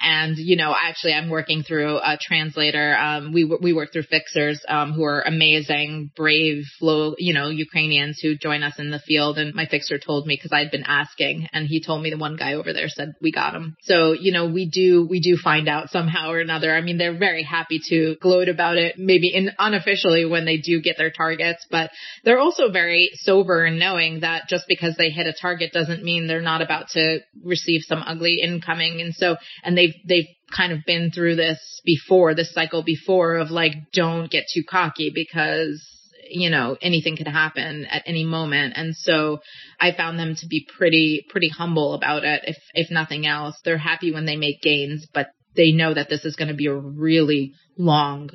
And, 0.00 0.36
you 0.36 0.56
know, 0.56 0.74
actually 0.76 1.12
I'm 1.12 1.30
working 1.30 1.62
through 1.62 1.96
a 1.98 2.18
translator. 2.20 2.96
Um, 2.96 3.32
we, 3.32 3.44
we 3.44 3.72
work 3.72 3.92
through 3.92 4.04
fixers, 4.04 4.60
um, 4.68 4.92
who 4.92 5.04
are 5.04 5.22
amazing, 5.22 6.10
brave, 6.16 6.64
low, 6.80 7.14
you 7.18 7.34
know, 7.34 7.48
Ukrainians 7.48 8.20
who 8.20 8.36
join 8.36 8.62
us 8.62 8.78
in 8.78 8.90
the 8.90 8.98
field. 8.98 9.38
And 9.38 9.54
my 9.54 9.66
fixer 9.66 9.98
told 9.98 10.26
me 10.26 10.36
because 10.36 10.52
I'd 10.52 10.70
been 10.70 10.84
asking 10.84 11.48
and 11.52 11.66
he 11.66 11.82
told 11.82 12.02
me 12.02 12.10
the 12.10 12.18
one 12.18 12.36
guy 12.36 12.54
over 12.54 12.72
there 12.72 12.88
said, 12.88 13.14
we 13.20 13.32
got 13.32 13.54
him. 13.54 13.76
So, 13.82 14.12
you 14.12 14.32
know, 14.32 14.46
we 14.46 14.68
do, 14.68 15.06
we 15.08 15.20
do 15.20 15.36
find 15.36 15.68
out 15.68 15.90
somehow 15.90 16.30
or 16.30 16.40
another. 16.40 16.74
I 16.74 16.80
mean, 16.80 16.98
they're 16.98 17.18
very 17.18 17.42
happy 17.42 17.80
to 17.88 18.16
gloat 18.20 18.48
about 18.48 18.76
it, 18.76 18.98
maybe 18.98 19.28
in 19.28 19.50
unofficially 19.58 20.24
when 20.24 20.44
they 20.44 20.56
do 20.56 20.80
get 20.80 20.96
their 20.96 21.10
targets, 21.10 21.66
but 21.70 21.90
they're 22.24 22.38
also 22.38 22.70
very 22.70 23.10
sober 23.14 23.64
in 23.66 23.78
knowing 23.78 24.20
that 24.20 24.48
just 24.48 24.66
because 24.68 24.96
they 24.96 25.10
hit 25.10 25.26
a 25.26 25.32
target 25.32 25.72
doesn't 25.72 26.04
mean 26.04 26.26
they're 26.26 26.40
not 26.40 26.62
about 26.62 26.88
to 26.90 27.20
receive 27.44 27.82
some 27.82 28.02
ugly 28.06 28.40
incoming. 28.42 29.00
And 29.00 29.14
so, 29.14 29.36
and 29.62 29.76
they've 29.80 29.94
they've 30.06 30.28
kind 30.54 30.72
of 30.72 30.80
been 30.84 31.10
through 31.10 31.36
this 31.36 31.58
before, 31.84 32.34
this 32.34 32.52
cycle 32.52 32.82
before 32.82 33.36
of 33.36 33.50
like 33.50 33.72
don't 33.92 34.30
get 34.30 34.44
too 34.52 34.62
cocky 34.68 35.10
because 35.14 35.82
you 36.28 36.50
know 36.50 36.76
anything 36.80 37.16
could 37.16 37.28
happen 37.28 37.86
at 37.86 38.02
any 38.06 38.24
moment. 38.24 38.74
And 38.76 38.94
so 38.94 39.40
i 39.80 39.92
found 39.92 40.18
them 40.18 40.34
to 40.36 40.46
be 40.46 40.66
pretty 40.76 41.24
pretty 41.28 41.48
humble 41.48 41.94
about 41.94 42.24
it 42.24 42.42
if 42.46 42.56
if 42.74 42.90
nothing 42.90 43.26
else. 43.26 43.56
They're 43.64 43.78
happy 43.78 44.12
when 44.12 44.26
they 44.26 44.36
make 44.36 44.62
gains 44.62 45.06
but 45.12 45.28
they 45.56 45.72
know 45.72 45.92
that 45.92 46.08
this 46.08 46.24
is 46.24 46.36
going 46.36 46.48
to 46.48 46.54
be 46.54 46.66
a 46.66 46.74
really 46.74 47.52
long 47.76 48.30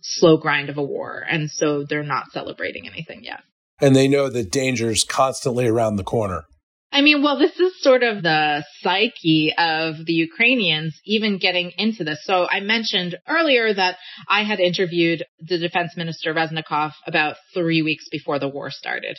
slow 0.00 0.36
grind 0.36 0.68
of 0.68 0.76
a 0.76 0.82
war 0.82 1.24
and 1.28 1.50
so 1.50 1.84
they're 1.88 2.02
not 2.02 2.30
celebrating 2.32 2.86
anything 2.86 3.22
yet. 3.22 3.40
And 3.80 3.94
they 3.94 4.08
know 4.08 4.28
that 4.30 4.50
danger's 4.52 5.04
constantly 5.04 5.66
around 5.66 5.96
the 5.96 6.04
corner 6.04 6.44
I 6.94 7.00
mean, 7.00 7.24
well, 7.24 7.36
this 7.40 7.58
is 7.58 7.82
sort 7.82 8.04
of 8.04 8.22
the 8.22 8.64
psyche 8.80 9.52
of 9.58 9.96
the 10.06 10.12
Ukrainians 10.12 10.96
even 11.04 11.38
getting 11.38 11.72
into 11.76 12.04
this. 12.04 12.20
So 12.22 12.46
I 12.48 12.60
mentioned 12.60 13.16
earlier 13.28 13.74
that 13.74 13.96
I 14.28 14.44
had 14.44 14.60
interviewed 14.60 15.24
the 15.40 15.58
defense 15.58 15.96
minister 15.96 16.32
Reznikov 16.32 16.92
about 17.04 17.34
three 17.52 17.82
weeks 17.82 18.08
before 18.12 18.38
the 18.38 18.48
war 18.48 18.70
started. 18.70 19.18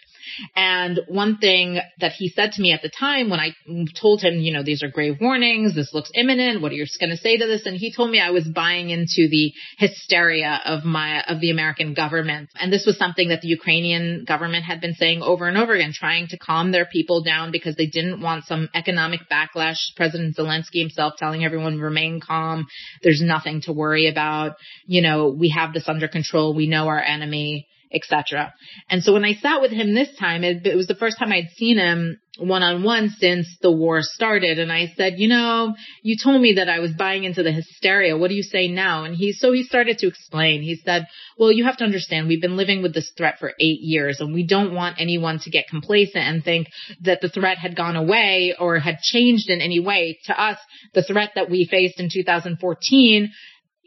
And 0.56 1.02
one 1.10 1.38
thing 1.40 1.82
that 2.00 2.14
he 2.14 2.30
said 2.30 2.54
to 2.54 2.62
me 2.62 2.72
at 2.72 2.82
the 2.82 2.90
time 2.90 3.30
when 3.30 3.42
I 3.42 3.54
told 4.00 4.22
him, 4.22 4.36
you 4.36 4.54
know, 4.54 4.64
these 4.64 4.82
are 4.82 4.88
grave 4.88 5.18
warnings, 5.20 5.76
this 5.76 5.94
looks 5.94 6.12
imminent, 6.14 6.62
what 6.62 6.72
are 6.72 6.76
you 6.76 6.86
going 6.98 7.10
to 7.10 7.18
say 7.18 7.36
to 7.36 7.46
this? 7.46 7.66
And 7.66 7.76
he 7.76 7.94
told 7.94 8.10
me 8.10 8.22
I 8.22 8.32
was 8.32 8.48
buying 8.48 8.90
into 8.90 9.28
the 9.30 9.52
hysteria 9.78 10.62
of 10.64 10.86
my, 10.86 11.24
of 11.24 11.42
the 11.42 11.52
American 11.52 11.94
government. 11.94 12.52
And 12.56 12.72
this 12.72 12.86
was 12.86 12.98
something 12.98 13.28
that 13.28 13.42
the 13.42 13.50
Ukrainian 13.50 14.24
government 14.26 14.64
had 14.64 14.80
been 14.80 14.94
saying 14.94 15.22
over 15.22 15.50
and 15.50 15.58
over 15.58 15.74
again, 15.74 15.92
trying 15.94 16.28
to 16.28 16.38
calm 16.38 16.72
their 16.72 16.86
people 16.86 17.22
down 17.22 17.52
because 17.52 17.65
because 17.66 17.76
they 17.76 17.88
didn't 17.88 18.22
want 18.22 18.46
some 18.46 18.70
economic 18.76 19.22
backlash. 19.32 19.78
President 19.96 20.38
Zelensky 20.38 20.80
himself 20.80 21.14
telling 21.18 21.44
everyone 21.44 21.80
remain 21.80 22.22
calm. 22.22 22.68
There's 23.02 23.22
nothing 23.22 23.62
to 23.62 23.74
worry 23.74 24.08
about. 24.08 24.58
You 24.86 25.02
know, 25.02 25.30
we 25.30 25.50
have 25.50 25.74
this 25.74 25.90
under 25.90 26.08
control. 26.08 26.54
We 26.54 26.68
know 26.68 26.88
our 26.88 27.02
enemy 27.02 27.68
etc. 27.94 28.54
And 28.90 29.04
so 29.04 29.14
when 29.14 29.26
I 29.26 29.34
sat 29.34 29.62
with 29.62 29.72
him 29.72 29.94
this 29.94 30.16
time, 30.18 30.44
it, 30.44 30.66
it 30.66 30.76
was 30.76 30.88
the 30.88 30.96
first 30.96 31.18
time 31.20 31.32
I'd 31.32 31.50
seen 31.56 31.78
him 31.78 32.20
one 32.38 32.64
on 32.64 32.84
one 32.84 33.10
since 33.18 33.48
the 33.62 33.72
war 33.72 34.02
started. 34.02 34.60
And 34.60 34.72
I 34.72 34.94
said, 34.98 35.14
you 35.18 35.28
know, 35.28 35.74
you 36.02 36.18
told 36.22 36.42
me 36.42 36.54
that 36.54 36.68
I 36.68 36.80
was 36.80 36.92
buying 36.92 37.24
into 37.24 37.44
the 37.44 37.52
hysteria. 37.52 38.18
What 38.18 38.28
do 38.28 38.36
you 38.36 38.44
say 38.44 38.68
now? 38.68 39.06
And 39.06 39.16
he, 39.16 39.32
so 39.32 39.54
he 39.54 39.64
started 39.64 40.00
to 40.00 40.08
explain. 40.08 40.62
He 40.62 40.76
said, 40.76 41.08
well, 41.38 41.52
you 41.52 41.64
have 41.64 41.78
to 41.78 41.86
understand 41.86 42.28
we've 42.28 42.42
been 42.42 42.58
living 42.58 42.82
with 42.82 42.94
this 42.94 43.12
threat 43.16 43.40
for 43.40 43.54
eight 43.60 43.80
years 43.82 44.20
and 44.20 44.34
we 44.34 44.46
don't 44.46 44.74
want 44.74 44.98
anyone 45.00 45.40
to 45.40 45.50
get 45.50 45.68
complacent 45.70 46.24
and 46.24 46.44
think 46.44 46.68
that 47.02 47.22
the 47.22 47.30
threat 47.30 47.58
had 47.58 47.76
gone 47.76 47.96
away 47.96 48.56
or 48.60 48.80
had 48.80 49.00
changed 49.00 49.50
in 49.50 49.62
any 49.62 49.80
way. 49.80 50.20
To 50.26 50.40
us, 50.40 50.58
the 50.94 51.04
threat 51.04 51.32
that 51.36 51.50
we 51.50 51.66
faced 51.66 52.00
in 52.00 52.10
2014 52.12 53.32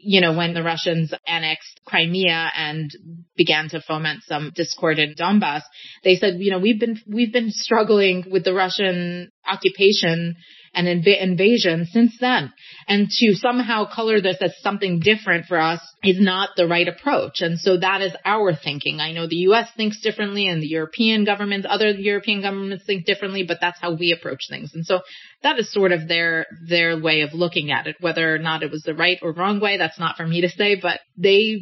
you 0.01 0.21
know, 0.21 0.35
when 0.35 0.53
the 0.53 0.63
Russians 0.63 1.13
annexed 1.27 1.81
Crimea 1.85 2.51
and 2.55 2.91
began 3.35 3.69
to 3.69 3.81
foment 3.81 4.23
some 4.25 4.51
discord 4.55 4.99
in 4.99 5.15
Donbass, 5.15 5.61
they 6.03 6.15
said, 6.15 6.35
you 6.39 6.51
know, 6.51 6.59
we've 6.59 6.79
been, 6.79 6.99
we've 7.07 7.33
been 7.33 7.51
struggling 7.51 8.25
with 8.31 8.43
the 8.43 8.53
Russian 8.53 9.29
occupation 9.45 10.35
and 10.73 10.87
inv- 10.87 11.21
invasion 11.21 11.85
since 11.91 12.17
then. 12.19 12.51
And 12.87 13.09
to 13.09 13.35
somehow 13.35 13.85
color 13.85 14.21
this 14.21 14.37
as 14.41 14.53
something 14.61 14.99
different 14.99 15.45
for 15.45 15.59
us 15.59 15.81
is 16.03 16.19
not 16.19 16.49
the 16.55 16.67
right 16.67 16.87
approach. 16.87 17.41
And 17.41 17.59
so 17.59 17.77
that 17.77 18.01
is 18.01 18.13
our 18.25 18.55
thinking. 18.55 18.99
I 18.99 19.11
know 19.11 19.27
the 19.27 19.47
US 19.47 19.69
thinks 19.75 20.01
differently 20.01 20.47
and 20.47 20.61
the 20.61 20.67
European 20.67 21.25
governments, 21.25 21.67
other 21.69 21.91
European 21.91 22.41
governments 22.41 22.85
think 22.85 23.05
differently, 23.05 23.43
but 23.43 23.57
that's 23.61 23.79
how 23.79 23.93
we 23.93 24.11
approach 24.11 24.41
things. 24.49 24.71
And 24.73 24.85
so 24.85 25.01
that 25.43 25.59
is 25.59 25.71
sort 25.71 25.91
of 25.91 26.07
their, 26.07 26.45
their 26.67 26.99
way 26.99 27.21
of 27.21 27.33
looking 27.33 27.71
at 27.71 27.87
it. 27.87 27.95
Whether 27.99 28.33
or 28.33 28.39
not 28.39 28.63
it 28.63 28.71
was 28.71 28.83
the 28.83 28.95
right 28.95 29.19
or 29.21 29.31
wrong 29.31 29.59
way, 29.59 29.77
that's 29.77 29.99
not 29.99 30.17
for 30.17 30.25
me 30.25 30.41
to 30.41 30.49
say, 30.49 30.75
but 30.75 30.99
they 31.17 31.61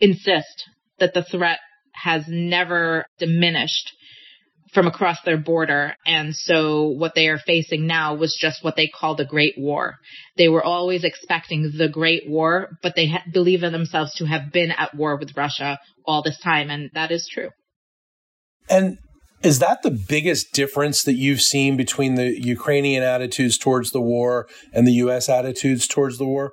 insist 0.00 0.64
that 0.98 1.14
the 1.14 1.24
threat 1.24 1.58
has 1.92 2.24
never 2.28 3.04
diminished 3.18 3.92
from 4.72 4.86
across 4.86 5.18
their 5.24 5.36
border. 5.36 5.94
And 6.06 6.34
so 6.34 6.88
what 6.88 7.14
they 7.14 7.28
are 7.28 7.38
facing 7.38 7.86
now 7.86 8.14
was 8.14 8.36
just 8.38 8.62
what 8.62 8.76
they 8.76 8.88
call 8.88 9.16
the 9.16 9.24
Great 9.24 9.54
War. 9.56 9.96
They 10.36 10.48
were 10.48 10.62
always 10.62 11.04
expecting 11.04 11.72
the 11.76 11.88
Great 11.88 12.28
War, 12.28 12.70
but 12.82 12.94
they 12.94 13.08
ha- 13.08 13.24
believe 13.32 13.62
in 13.62 13.72
themselves 13.72 14.14
to 14.16 14.26
have 14.26 14.52
been 14.52 14.70
at 14.70 14.94
war 14.94 15.16
with 15.16 15.36
Russia 15.36 15.78
all 16.04 16.22
this 16.22 16.38
time. 16.40 16.70
And 16.70 16.90
that 16.94 17.10
is 17.10 17.28
true. 17.32 17.50
And 18.68 18.98
is 19.42 19.58
that 19.58 19.82
the 19.82 19.90
biggest 19.90 20.52
difference 20.52 21.02
that 21.04 21.14
you've 21.14 21.40
seen 21.40 21.76
between 21.76 22.14
the 22.14 22.38
Ukrainian 22.40 23.02
attitudes 23.02 23.58
towards 23.58 23.90
the 23.90 24.00
war 24.00 24.46
and 24.72 24.86
the 24.86 24.92
U.S. 24.92 25.28
attitudes 25.28 25.88
towards 25.88 26.18
the 26.18 26.26
war? 26.26 26.52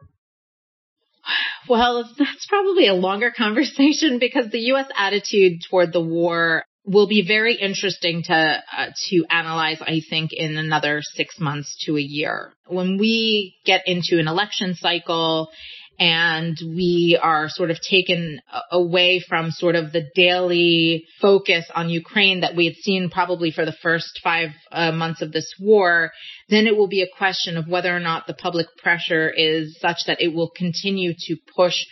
Well, 1.67 2.09
that's 2.17 2.45
probably 2.47 2.87
a 2.87 2.93
longer 2.93 3.31
conversation 3.37 4.19
because 4.19 4.49
the 4.49 4.59
U.S. 4.71 4.87
attitude 4.97 5.59
toward 5.69 5.91
the 5.91 6.01
war 6.01 6.63
will 6.87 7.07
be 7.07 7.27
very 7.27 7.55
interesting 7.55 8.23
to 8.23 8.33
uh, 8.33 8.85
to 9.09 9.25
analyze 9.29 9.81
I 9.81 10.01
think 10.09 10.31
in 10.33 10.57
another 10.57 11.01
6 11.01 11.39
months 11.39 11.75
to 11.85 11.97
a 11.97 12.01
year. 12.01 12.53
When 12.65 12.97
we 12.97 13.55
get 13.65 13.83
into 13.85 14.19
an 14.19 14.27
election 14.27 14.75
cycle 14.75 15.49
and 15.99 16.57
we 16.63 17.19
are 17.21 17.49
sort 17.49 17.71
of 17.71 17.81
taken 17.81 18.39
away 18.71 19.19
from 19.19 19.49
sort 19.49 19.75
of 19.75 19.91
the 19.91 20.07
daily 20.13 21.05
focus 21.19 21.65
on 21.73 21.89
Ukraine 21.89 22.41
that 22.41 22.55
we 22.55 22.65
had 22.65 22.75
seen 22.75 23.09
probably 23.09 23.51
for 23.51 23.65
the 23.65 23.75
first 23.81 24.19
five 24.23 24.49
uh, 24.71 24.91
months 24.91 25.21
of 25.21 25.31
this 25.31 25.51
war, 25.59 26.11
then 26.49 26.67
it 26.67 26.77
will 26.77 26.87
be 26.87 27.01
a 27.01 27.17
question 27.17 27.57
of 27.57 27.67
whether 27.67 27.95
or 27.95 27.99
not 27.99 28.27
the 28.27 28.35
public 28.35 28.67
pressure 28.77 29.29
is 29.29 29.79
such 29.79 29.97
that 30.05 30.21
it 30.21 30.33
will 30.33 30.51
continue 30.55 31.13
to 31.17 31.35
push 31.55 31.85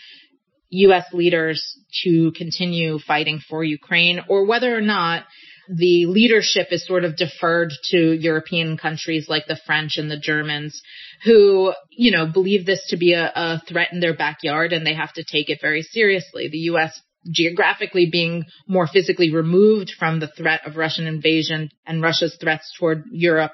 U.S. 0.88 1.06
leaders 1.14 1.64
to 2.04 2.32
continue 2.32 3.00
fighting 3.00 3.40
for 3.40 3.64
Ukraine 3.64 4.22
or 4.28 4.46
whether 4.46 4.76
or 4.76 4.82
not 4.82 5.24
the 5.68 6.06
leadership 6.06 6.68
is 6.72 6.86
sort 6.86 7.04
of 7.04 7.18
deferred 7.18 7.72
to 7.86 7.98
European 8.14 8.78
countries 8.78 9.28
like 9.28 9.48
the 9.48 9.60
French 9.66 9.98
and 9.98 10.12
the 10.12 10.20
Germans 10.20 10.80
who, 11.24 11.74
you 11.90 12.12
know, 12.12 12.28
believe 12.28 12.66
this 12.66 12.86
to 12.90 12.98
be 12.98 13.14
a, 13.14 13.32
a 13.36 13.62
threat 13.68 13.90
in 13.92 14.00
their 14.00 14.16
backyard 14.16 14.74
and 14.74 14.86
they 14.86 14.94
have 14.94 15.14
to 15.14 15.24
take 15.24 15.50
it 15.50 15.60
very 15.62 15.82
seriously. 15.82 16.50
The 16.50 16.70
U.S 16.70 17.02
geographically 17.30 18.08
being 18.12 18.46
more 18.68 18.88
physically 18.88 19.34
removed 19.34 19.92
from 19.98 20.20
the 20.20 20.28
threat 20.28 20.62
of 20.66 20.78
Russian 20.78 21.08
invasion 21.08 21.70
and 21.86 22.02
Russia's 22.02 22.38
threats 22.40 22.72
toward 22.78 23.06
Europe 23.12 23.54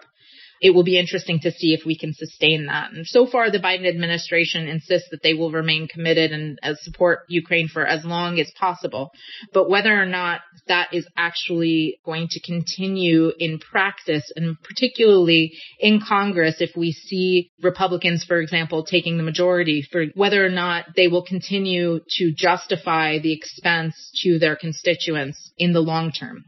it 0.62 0.76
will 0.76 0.84
be 0.84 1.00
interesting 1.00 1.40
to 1.40 1.52
see 1.52 1.74
if 1.74 1.86
we 1.86 1.98
can 1.98 2.14
sustain 2.14 2.68
that. 2.68 2.92
And 2.92 3.06
so 3.08 3.26
far, 3.26 3.50
the 3.50 3.60
Biden 3.60 3.88
administration 3.88 4.68
insists 4.68 5.10
that 5.10 5.24
they 5.24 5.34
will 5.34 5.52
remain 5.52 5.88
committed 5.88 6.32
and 6.32 6.60
uh, 6.62 6.76
support 6.82 7.22
Ukraine 7.28 7.68
for 7.68 7.86
as 7.86 8.06
long 8.06 8.40
as 8.40 8.52
possible. 8.60 9.12
But 9.54 9.70
whether 9.70 9.92
or 9.92 10.06
not 10.06 10.42
that 10.68 10.94
is 10.94 11.08
actually 11.18 12.00
going 12.06 12.28
to 12.30 12.40
continue 12.40 13.32
in 13.40 13.58
practice, 13.58 14.32
and 14.36 14.56
particularly 14.62 15.54
in 15.80 16.00
Congress, 16.08 16.58
if 16.60 16.78
we 16.78 16.92
see 16.92 17.50
Republicans, 17.64 18.24
for 18.24 18.40
example, 18.40 18.86
taking 18.86 19.18
the 19.18 19.24
majority, 19.24 19.84
for 19.92 20.06
whether 20.14 20.46
or 20.46 20.50
not 20.50 20.86
they 20.96 21.08
will 21.08 21.26
continue 21.26 22.02
to 22.18 22.32
justify 22.36 23.18
the 23.18 23.34
expense 23.34 23.96
to 24.22 24.38
their 24.38 24.56
constituents 24.56 25.52
in 25.58 25.74
the 25.74 25.82
long 25.82 26.12
term. 26.12 26.46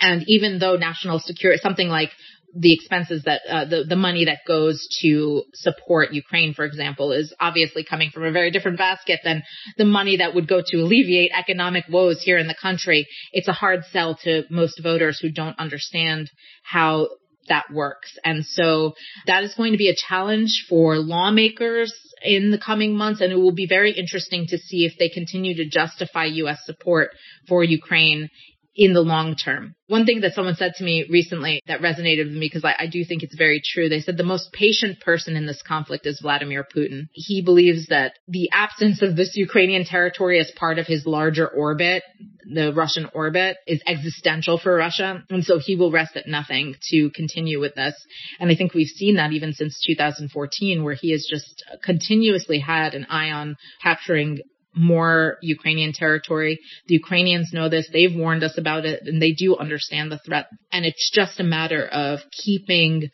And 0.00 0.24
even 0.26 0.58
though 0.58 0.74
national 0.74 1.20
security, 1.20 1.60
something 1.62 1.88
like 1.88 2.10
the 2.54 2.72
expenses 2.74 3.22
that 3.24 3.40
uh, 3.48 3.64
the 3.64 3.84
the 3.88 3.96
money 3.96 4.26
that 4.26 4.40
goes 4.46 4.86
to 5.00 5.42
support 5.54 6.12
Ukraine, 6.12 6.52
for 6.52 6.64
example, 6.64 7.12
is 7.12 7.32
obviously 7.40 7.84
coming 7.84 8.10
from 8.10 8.24
a 8.24 8.32
very 8.32 8.50
different 8.50 8.78
basket 8.78 9.20
than 9.24 9.42
the 9.78 9.84
money 9.84 10.18
that 10.18 10.34
would 10.34 10.46
go 10.46 10.62
to 10.64 10.76
alleviate 10.78 11.30
economic 11.36 11.84
woes 11.88 12.20
here 12.22 12.38
in 12.38 12.48
the 12.48 12.56
country. 12.60 13.06
It's 13.32 13.48
a 13.48 13.52
hard 13.52 13.84
sell 13.90 14.16
to 14.24 14.44
most 14.50 14.82
voters 14.82 15.18
who 15.18 15.30
don't 15.30 15.58
understand 15.58 16.30
how 16.62 17.08
that 17.48 17.64
works. 17.72 18.18
And 18.24 18.44
so 18.44 18.94
that 19.26 19.44
is 19.44 19.54
going 19.54 19.72
to 19.72 19.78
be 19.78 19.88
a 19.88 19.96
challenge 19.96 20.66
for 20.68 20.96
lawmakers 20.96 21.92
in 22.24 22.50
the 22.50 22.58
coming 22.58 22.94
months. 22.94 23.20
And 23.20 23.32
it 23.32 23.36
will 23.36 23.54
be 23.54 23.66
very 23.66 23.92
interesting 23.92 24.46
to 24.48 24.58
see 24.58 24.84
if 24.84 24.98
they 24.98 25.08
continue 25.08 25.56
to 25.56 25.68
justify 25.68 26.26
U.S. 26.26 26.60
support 26.64 27.10
for 27.48 27.64
Ukraine 27.64 28.30
in 28.74 28.94
the 28.94 29.00
long 29.00 29.36
term. 29.36 29.74
One 29.86 30.06
thing 30.06 30.22
that 30.22 30.32
someone 30.32 30.54
said 30.54 30.72
to 30.76 30.84
me 30.84 31.06
recently 31.10 31.60
that 31.66 31.80
resonated 31.80 32.24
with 32.24 32.34
me 32.34 32.46
because 32.46 32.64
I, 32.64 32.74
I, 32.78 32.86
do 32.86 33.04
think 33.04 33.22
it's 33.22 33.36
very 33.36 33.60
true. 33.62 33.90
They 33.90 34.00
said 34.00 34.16
the 34.16 34.24
most 34.24 34.52
patient 34.52 35.00
person 35.00 35.36
in 35.36 35.44
this 35.44 35.60
conflict 35.60 36.06
is 36.06 36.20
Vladimir 36.20 36.66
Putin. 36.74 37.08
He 37.12 37.42
believes 37.42 37.88
that 37.88 38.14
the 38.26 38.48
absence 38.52 39.02
of 39.02 39.14
this 39.14 39.36
Ukrainian 39.36 39.84
territory 39.84 40.40
as 40.40 40.50
part 40.52 40.78
of 40.78 40.86
his 40.86 41.04
larger 41.04 41.46
orbit, 41.46 42.02
the 42.46 42.72
Russian 42.72 43.10
orbit, 43.12 43.58
is 43.66 43.82
existential 43.86 44.58
for 44.58 44.74
Russia. 44.74 45.22
And 45.28 45.44
so 45.44 45.58
he 45.58 45.76
will 45.76 45.92
rest 45.92 46.16
at 46.16 46.26
nothing 46.26 46.76
to 46.90 47.10
continue 47.10 47.60
with 47.60 47.74
this. 47.74 47.94
And 48.40 48.50
I 48.50 48.54
think 48.54 48.72
we've 48.72 48.86
seen 48.86 49.16
that 49.16 49.32
even 49.32 49.52
since 49.52 49.82
2014 49.86 50.82
where 50.82 50.94
he 50.94 51.10
has 51.12 51.26
just 51.30 51.62
continuously 51.84 52.58
had 52.58 52.94
an 52.94 53.04
eye 53.10 53.30
on 53.30 53.56
capturing 53.82 54.40
more 54.74 55.38
Ukrainian 55.42 55.92
territory. 55.92 56.58
The 56.86 56.94
Ukrainians 56.94 57.52
know 57.52 57.68
this. 57.68 57.88
They've 57.92 58.14
warned 58.14 58.42
us 58.42 58.56
about 58.58 58.84
it 58.84 59.02
and 59.04 59.20
they 59.20 59.32
do 59.32 59.56
understand 59.56 60.10
the 60.10 60.20
threat. 60.24 60.46
And 60.72 60.84
it's 60.84 61.10
just 61.10 61.40
a 61.40 61.44
matter 61.44 61.86
of 61.86 62.20
keeping 62.30 63.10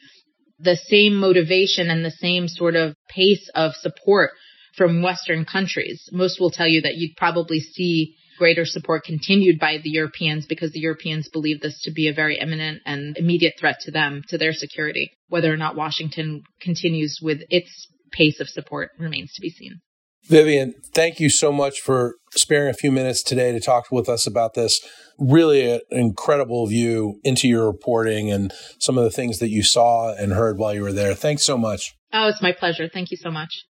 the 0.59 0.77
same 0.77 1.16
motivation 1.16 1.90
and 1.90 2.05
the 2.05 2.11
same 2.11 2.49
sort 2.49 2.75
of 2.75 2.94
pace 3.09 3.49
of 3.55 3.75
support 3.75 4.31
from 4.77 5.03
Western 5.03 5.44
countries. 5.44 6.09
Most 6.12 6.40
will 6.40 6.51
tell 6.51 6.68
you 6.68 6.83
that 6.83 6.97
you'd 6.97 7.16
probably 7.16 7.61
see 7.61 8.14
greater 8.38 8.64
support 8.64 9.03
continued 9.05 9.59
by 9.59 9.79
the 9.83 9.90
Europeans 9.90 10.47
because 10.47 10.71
the 10.71 10.79
Europeans 10.79 11.29
believe 11.29 11.61
this 11.61 11.83
to 11.83 11.90
be 11.90 12.09
a 12.09 12.14
very 12.14 12.38
imminent 12.38 12.81
and 12.87 13.16
immediate 13.18 13.55
threat 13.59 13.81
to 13.81 13.90
them, 13.90 14.23
to 14.29 14.38
their 14.38 14.53
security. 14.53 15.11
Whether 15.29 15.53
or 15.53 15.57
not 15.57 15.75
Washington 15.75 16.44
continues 16.61 17.18
with 17.21 17.40
its 17.51 17.88
pace 18.12 18.40
of 18.40 18.49
support 18.49 18.90
remains 18.99 19.33
to 19.35 19.40
be 19.40 19.51
seen. 19.51 19.81
Vivian, 20.24 20.74
thank 20.94 21.20
you 21.20 21.31
so 21.31 21.50
much 21.50 21.81
for 21.81 22.16
sparing 22.33 22.68
a 22.68 22.74
few 22.74 22.92
minutes 22.92 23.22
today 23.22 23.52
to 23.52 23.61
talk 23.61 23.90
with 23.90 24.09
us 24.09 24.26
about 24.26 24.54
this. 24.54 24.81
Really 25.18 25.70
an 25.72 25.81
incredible 25.90 26.66
view 26.66 27.18
into 27.24 27.48
your 27.48 27.66
reporting 27.66 28.31
and 28.31 28.52
some 28.78 28.98
of 28.98 29.04
the 29.04 29.11
things 29.11 29.38
that 29.38 29.48
you 29.48 29.62
saw 29.62 30.14
and 30.14 30.33
heard 30.33 30.59
while 30.59 30.74
you 30.74 30.83
were 30.83 30.92
there. 30.92 31.14
Thanks 31.14 31.44
so 31.44 31.57
much. 31.57 31.94
Oh, 32.12 32.28
it's 32.28 32.42
my 32.42 32.52
pleasure. 32.52 32.88
Thank 32.92 33.11
you 33.11 33.16
so 33.16 33.31
much. 33.31 33.64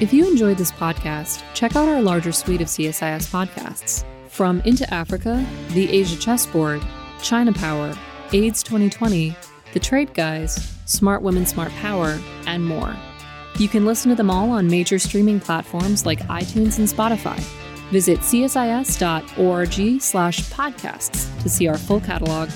If 0.00 0.14
you 0.14 0.26
enjoyed 0.26 0.56
this 0.56 0.72
podcast, 0.72 1.42
check 1.52 1.76
out 1.76 1.88
our 1.88 2.00
larger 2.00 2.32
suite 2.32 2.62
of 2.62 2.68
CSIS 2.68 3.30
podcasts. 3.30 4.04
From 4.28 4.60
Into 4.62 4.92
Africa, 4.92 5.44
The 5.72 5.90
Asia 5.90 6.18
Chessboard, 6.18 6.82
China 7.22 7.52
Power, 7.52 7.94
AIDS 8.32 8.62
2020, 8.62 9.36
The 9.74 9.80
Trade 9.80 10.14
Guys, 10.14 10.74
Smart 10.86 11.20
Women, 11.20 11.44
Smart 11.44 11.70
Power, 11.72 12.18
and 12.46 12.64
more. 12.64 12.96
You 13.60 13.68
can 13.68 13.84
listen 13.84 14.08
to 14.08 14.14
them 14.14 14.30
all 14.30 14.52
on 14.52 14.66
major 14.68 14.98
streaming 14.98 15.38
platforms 15.38 16.06
like 16.06 16.20
iTunes 16.28 16.78
and 16.78 16.88
Spotify. 16.88 17.38
Visit 17.90 18.20
csis.org 18.20 20.00
slash 20.00 20.40
podcasts 20.44 21.42
to 21.42 21.48
see 21.50 21.68
our 21.68 21.76
full 21.76 22.00
catalog 22.00 22.48